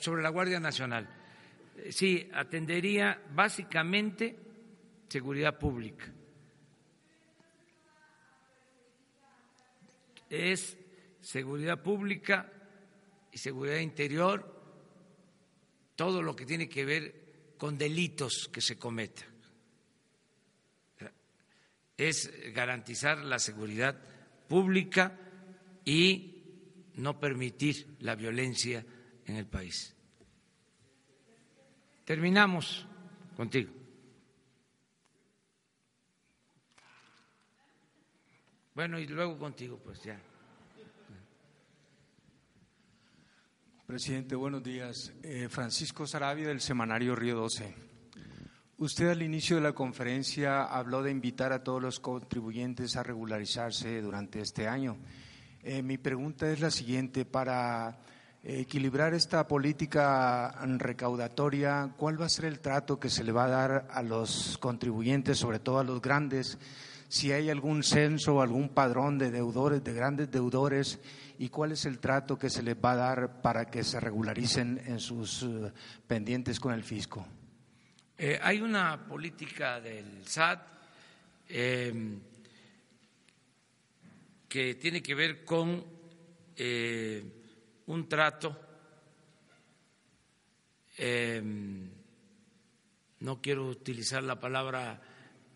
[0.00, 1.08] Sobre la Guardia Nacional.
[1.76, 4.36] Eh, sí, atendería básicamente
[5.08, 6.12] seguridad pública.
[10.28, 10.76] Es
[11.20, 12.50] seguridad pública
[13.30, 14.52] y seguridad interior,
[15.96, 19.33] todo lo que tiene que ver con delitos que se cometan.
[21.96, 23.96] Es garantizar la seguridad
[24.48, 25.18] pública
[25.84, 26.42] y
[26.94, 28.84] no permitir la violencia
[29.26, 29.94] en el país.
[32.04, 32.86] Terminamos
[33.36, 33.72] contigo.
[38.74, 40.20] Bueno, y luego contigo, pues ya.
[43.86, 45.12] Presidente, buenos días.
[45.22, 47.93] Eh, Francisco Sarabia del semanario Río 12.
[48.76, 54.02] Usted al inicio de la conferencia habló de invitar a todos los contribuyentes a regularizarse
[54.02, 54.96] durante este año.
[55.62, 57.96] Eh, mi pregunta es la siguiente, para
[58.42, 63.48] equilibrar esta política recaudatoria, ¿cuál va a ser el trato que se le va a
[63.48, 66.58] dar a los contribuyentes, sobre todo a los grandes?
[67.08, 70.98] Si hay algún censo o algún padrón de deudores, de grandes deudores,
[71.38, 74.82] y cuál es el trato que se les va a dar para que se regularicen
[74.84, 75.72] en sus eh,
[76.08, 77.24] pendientes con el fisco.
[78.16, 80.62] Eh, hay una política del SAT
[81.48, 82.20] em,
[84.48, 85.84] que tiene que ver con
[86.56, 87.24] eh,
[87.86, 88.56] un trato,
[90.96, 91.90] em,
[93.18, 95.02] no quiero utilizar la palabra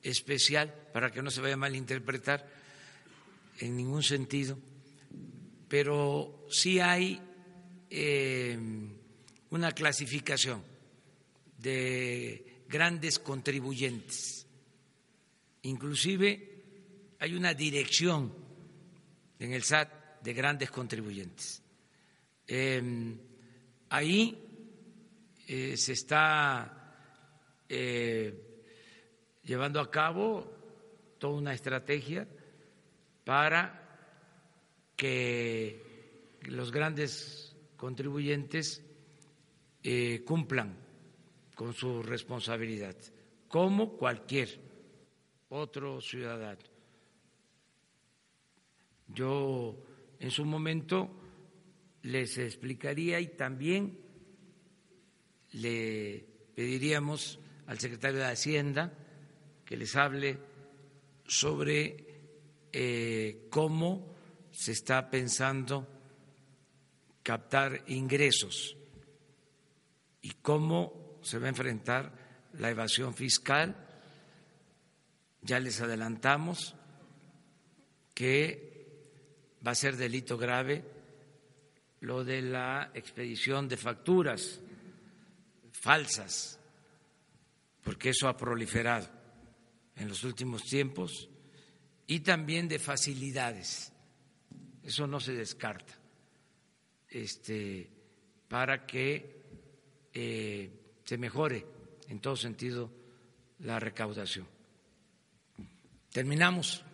[0.02, 2.44] especial para que no se vaya a malinterpretar
[3.61, 4.59] en ningún sentido,
[5.68, 7.20] pero sí hay
[7.88, 8.59] eh,
[9.50, 10.78] una clasificación
[11.59, 14.46] de grandes contribuyentes.
[15.62, 16.62] Inclusive
[17.18, 18.32] hay una dirección
[19.38, 21.62] en el SAT de grandes contribuyentes.
[22.46, 23.18] Em,
[23.90, 24.38] ahí
[25.46, 26.94] eh, se está
[27.68, 28.64] eh,
[29.44, 30.50] llevando a cabo
[31.18, 32.26] toda una estrategia
[33.24, 33.84] para
[34.96, 38.82] que los grandes contribuyentes
[39.82, 40.88] eh, cumplan
[41.59, 42.94] con su responsabilidad,
[43.48, 44.61] como cualquier
[45.48, 46.61] otro ciudadano.
[49.09, 49.76] Yo
[50.20, 51.11] en su momento
[52.02, 53.98] les explicaría y también
[55.54, 58.96] le pediríamos al secretario de Hacienda
[59.64, 60.38] que les hable
[61.26, 62.06] sobre
[62.70, 64.14] eh, cómo
[64.52, 65.88] se está pensando
[67.24, 68.76] captar ingresos
[70.22, 72.12] y cómo se va a enfrentar
[72.58, 73.76] la evasión fiscal.
[75.42, 76.74] Ya les adelantamos
[78.14, 78.68] que
[79.66, 80.84] va a ser delito grave
[82.00, 84.60] lo de la expedición de facturas
[85.72, 86.58] falsas,
[87.82, 89.08] porque eso ha proliferado
[89.96, 91.28] en los últimos tiempos,
[92.06, 93.92] y también de facilidades.
[94.82, 95.94] Eso no se descarta.
[97.08, 97.90] Este,
[98.48, 99.42] para que
[100.12, 100.78] eh,
[101.09, 101.64] se mejore
[102.11, 102.90] en todo sentido
[103.61, 104.46] la recaudación.
[106.12, 106.84] Terminamos.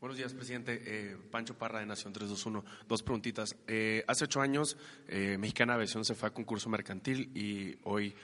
[0.00, 0.82] Buenos días, presidente.
[0.82, 2.64] Eh, Pancho Parra de Nación 321.
[2.88, 3.54] Dos preguntitas.
[3.66, 8.14] Eh, hace ocho años, eh, Mexicana Aviación se fue a concurso mercantil y hoy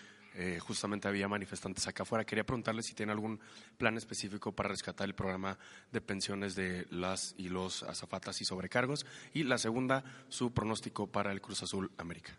[0.60, 2.24] justamente había manifestantes acá afuera.
[2.24, 3.38] Quería preguntarle si tiene algún
[3.76, 5.58] plan específico para rescatar el programa
[5.90, 9.04] de pensiones de las y los azafatas y sobrecargos.
[9.34, 12.32] Y la segunda, su pronóstico para el Cruz Azul América.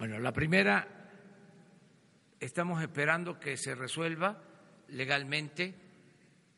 [0.00, 0.88] Bueno, la primera,
[2.40, 4.42] estamos esperando que se resuelva
[4.88, 5.74] legalmente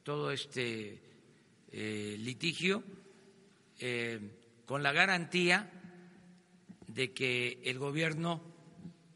[0.05, 1.03] todo este
[1.73, 2.85] eh, litigio
[3.81, 5.69] eh, con la garantía
[6.87, 8.45] de que el gobierno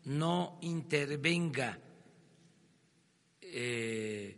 [0.07, 1.79] no intervenga
[3.41, 4.37] eh,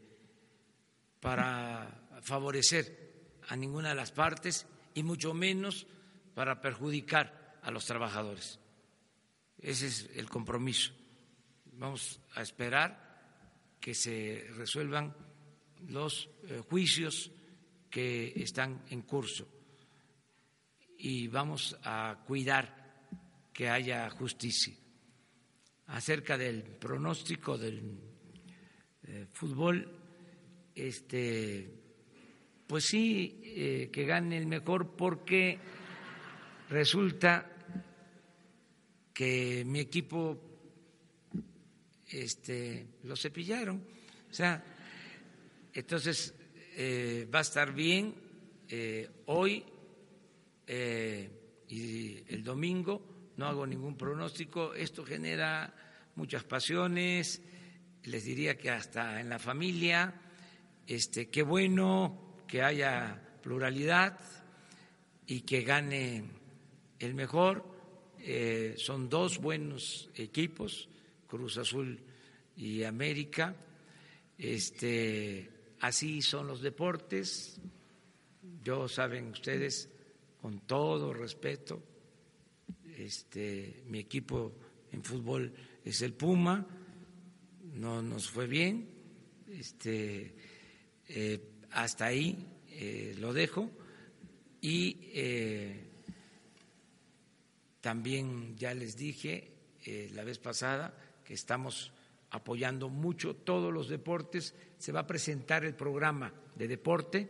[1.19, 5.87] para favorecer a ninguna de las partes y mucho menos
[6.35, 8.61] para perjudicar a los trabajadores.
[9.59, 10.93] Ese es el compromiso.
[11.73, 15.15] Vamos a esperar que se resuelvan
[15.89, 17.31] los eh, juicios
[17.91, 19.49] que están en curso
[20.99, 23.07] y vamos a cuidar
[23.53, 24.75] que haya justicia.
[25.87, 27.99] Acerca del pronóstico del
[29.05, 29.97] eh, fútbol,
[30.75, 31.73] este,
[32.67, 35.59] pues sí, eh, que gane el mejor porque
[36.69, 37.48] resulta
[39.19, 40.39] que mi equipo
[42.07, 43.83] este, lo cepillaron.
[44.31, 44.63] O sea,
[45.73, 46.33] entonces
[46.77, 48.15] eh, va a estar bien
[48.69, 49.65] eh, hoy
[50.69, 51.31] eh,
[51.69, 53.33] y el domingo.
[53.37, 54.73] No hago ningún pronóstico.
[54.73, 55.75] Esto genera
[56.15, 57.43] muchas pasiones.
[58.05, 60.15] Les diría que hasta en la familia.
[60.87, 64.21] Este, qué bueno que haya pluralidad
[65.27, 66.23] y que gane
[67.01, 67.78] el mejor.
[68.77, 70.89] Son dos buenos equipos
[71.29, 72.01] Cruz Azul
[72.57, 73.55] y América.
[74.37, 75.49] Este,
[75.81, 77.61] así son los deportes.
[78.65, 79.89] Yo saben ustedes,
[80.41, 81.83] con todo respeto,
[82.97, 84.53] este, mi equipo
[84.91, 85.53] en fútbol
[85.85, 86.67] es el Puma,
[87.75, 88.89] no nos fue bien,
[89.49, 90.35] este,
[91.09, 91.41] eh,
[91.71, 92.37] hasta ahí
[92.71, 93.71] eh, lo dejo
[94.61, 95.88] y eh,
[97.81, 99.51] también ya les dije
[100.13, 101.93] la vez pasada que estamos
[102.31, 104.55] apoyando mucho todos los deportes.
[104.79, 107.29] Se va a presentar el programa de deporte,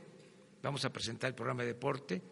[0.63, 2.23] vamos a presentar el programa de deporte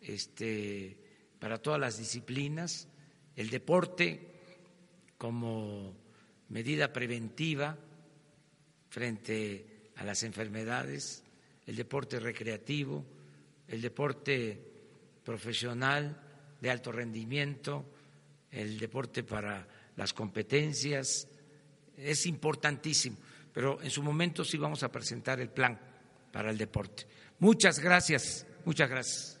[0.00, 0.96] este,
[1.38, 2.88] para todas las disciplinas,
[3.34, 4.34] el deporte
[5.18, 5.94] como
[6.48, 7.76] medida preventiva
[8.88, 11.22] frente a las enfermedades,
[11.66, 13.04] el deporte recreativo,
[13.68, 14.60] el deporte
[15.24, 16.22] profesional
[16.60, 17.84] de alto rendimiento,
[18.50, 19.66] el deporte para
[19.96, 21.28] las competencias,
[21.96, 23.16] es importantísimo,
[23.52, 25.78] pero en su momento sí vamos a presentar el plan
[26.32, 27.06] para el deporte.
[27.38, 29.35] Muchas gracias, muchas gracias.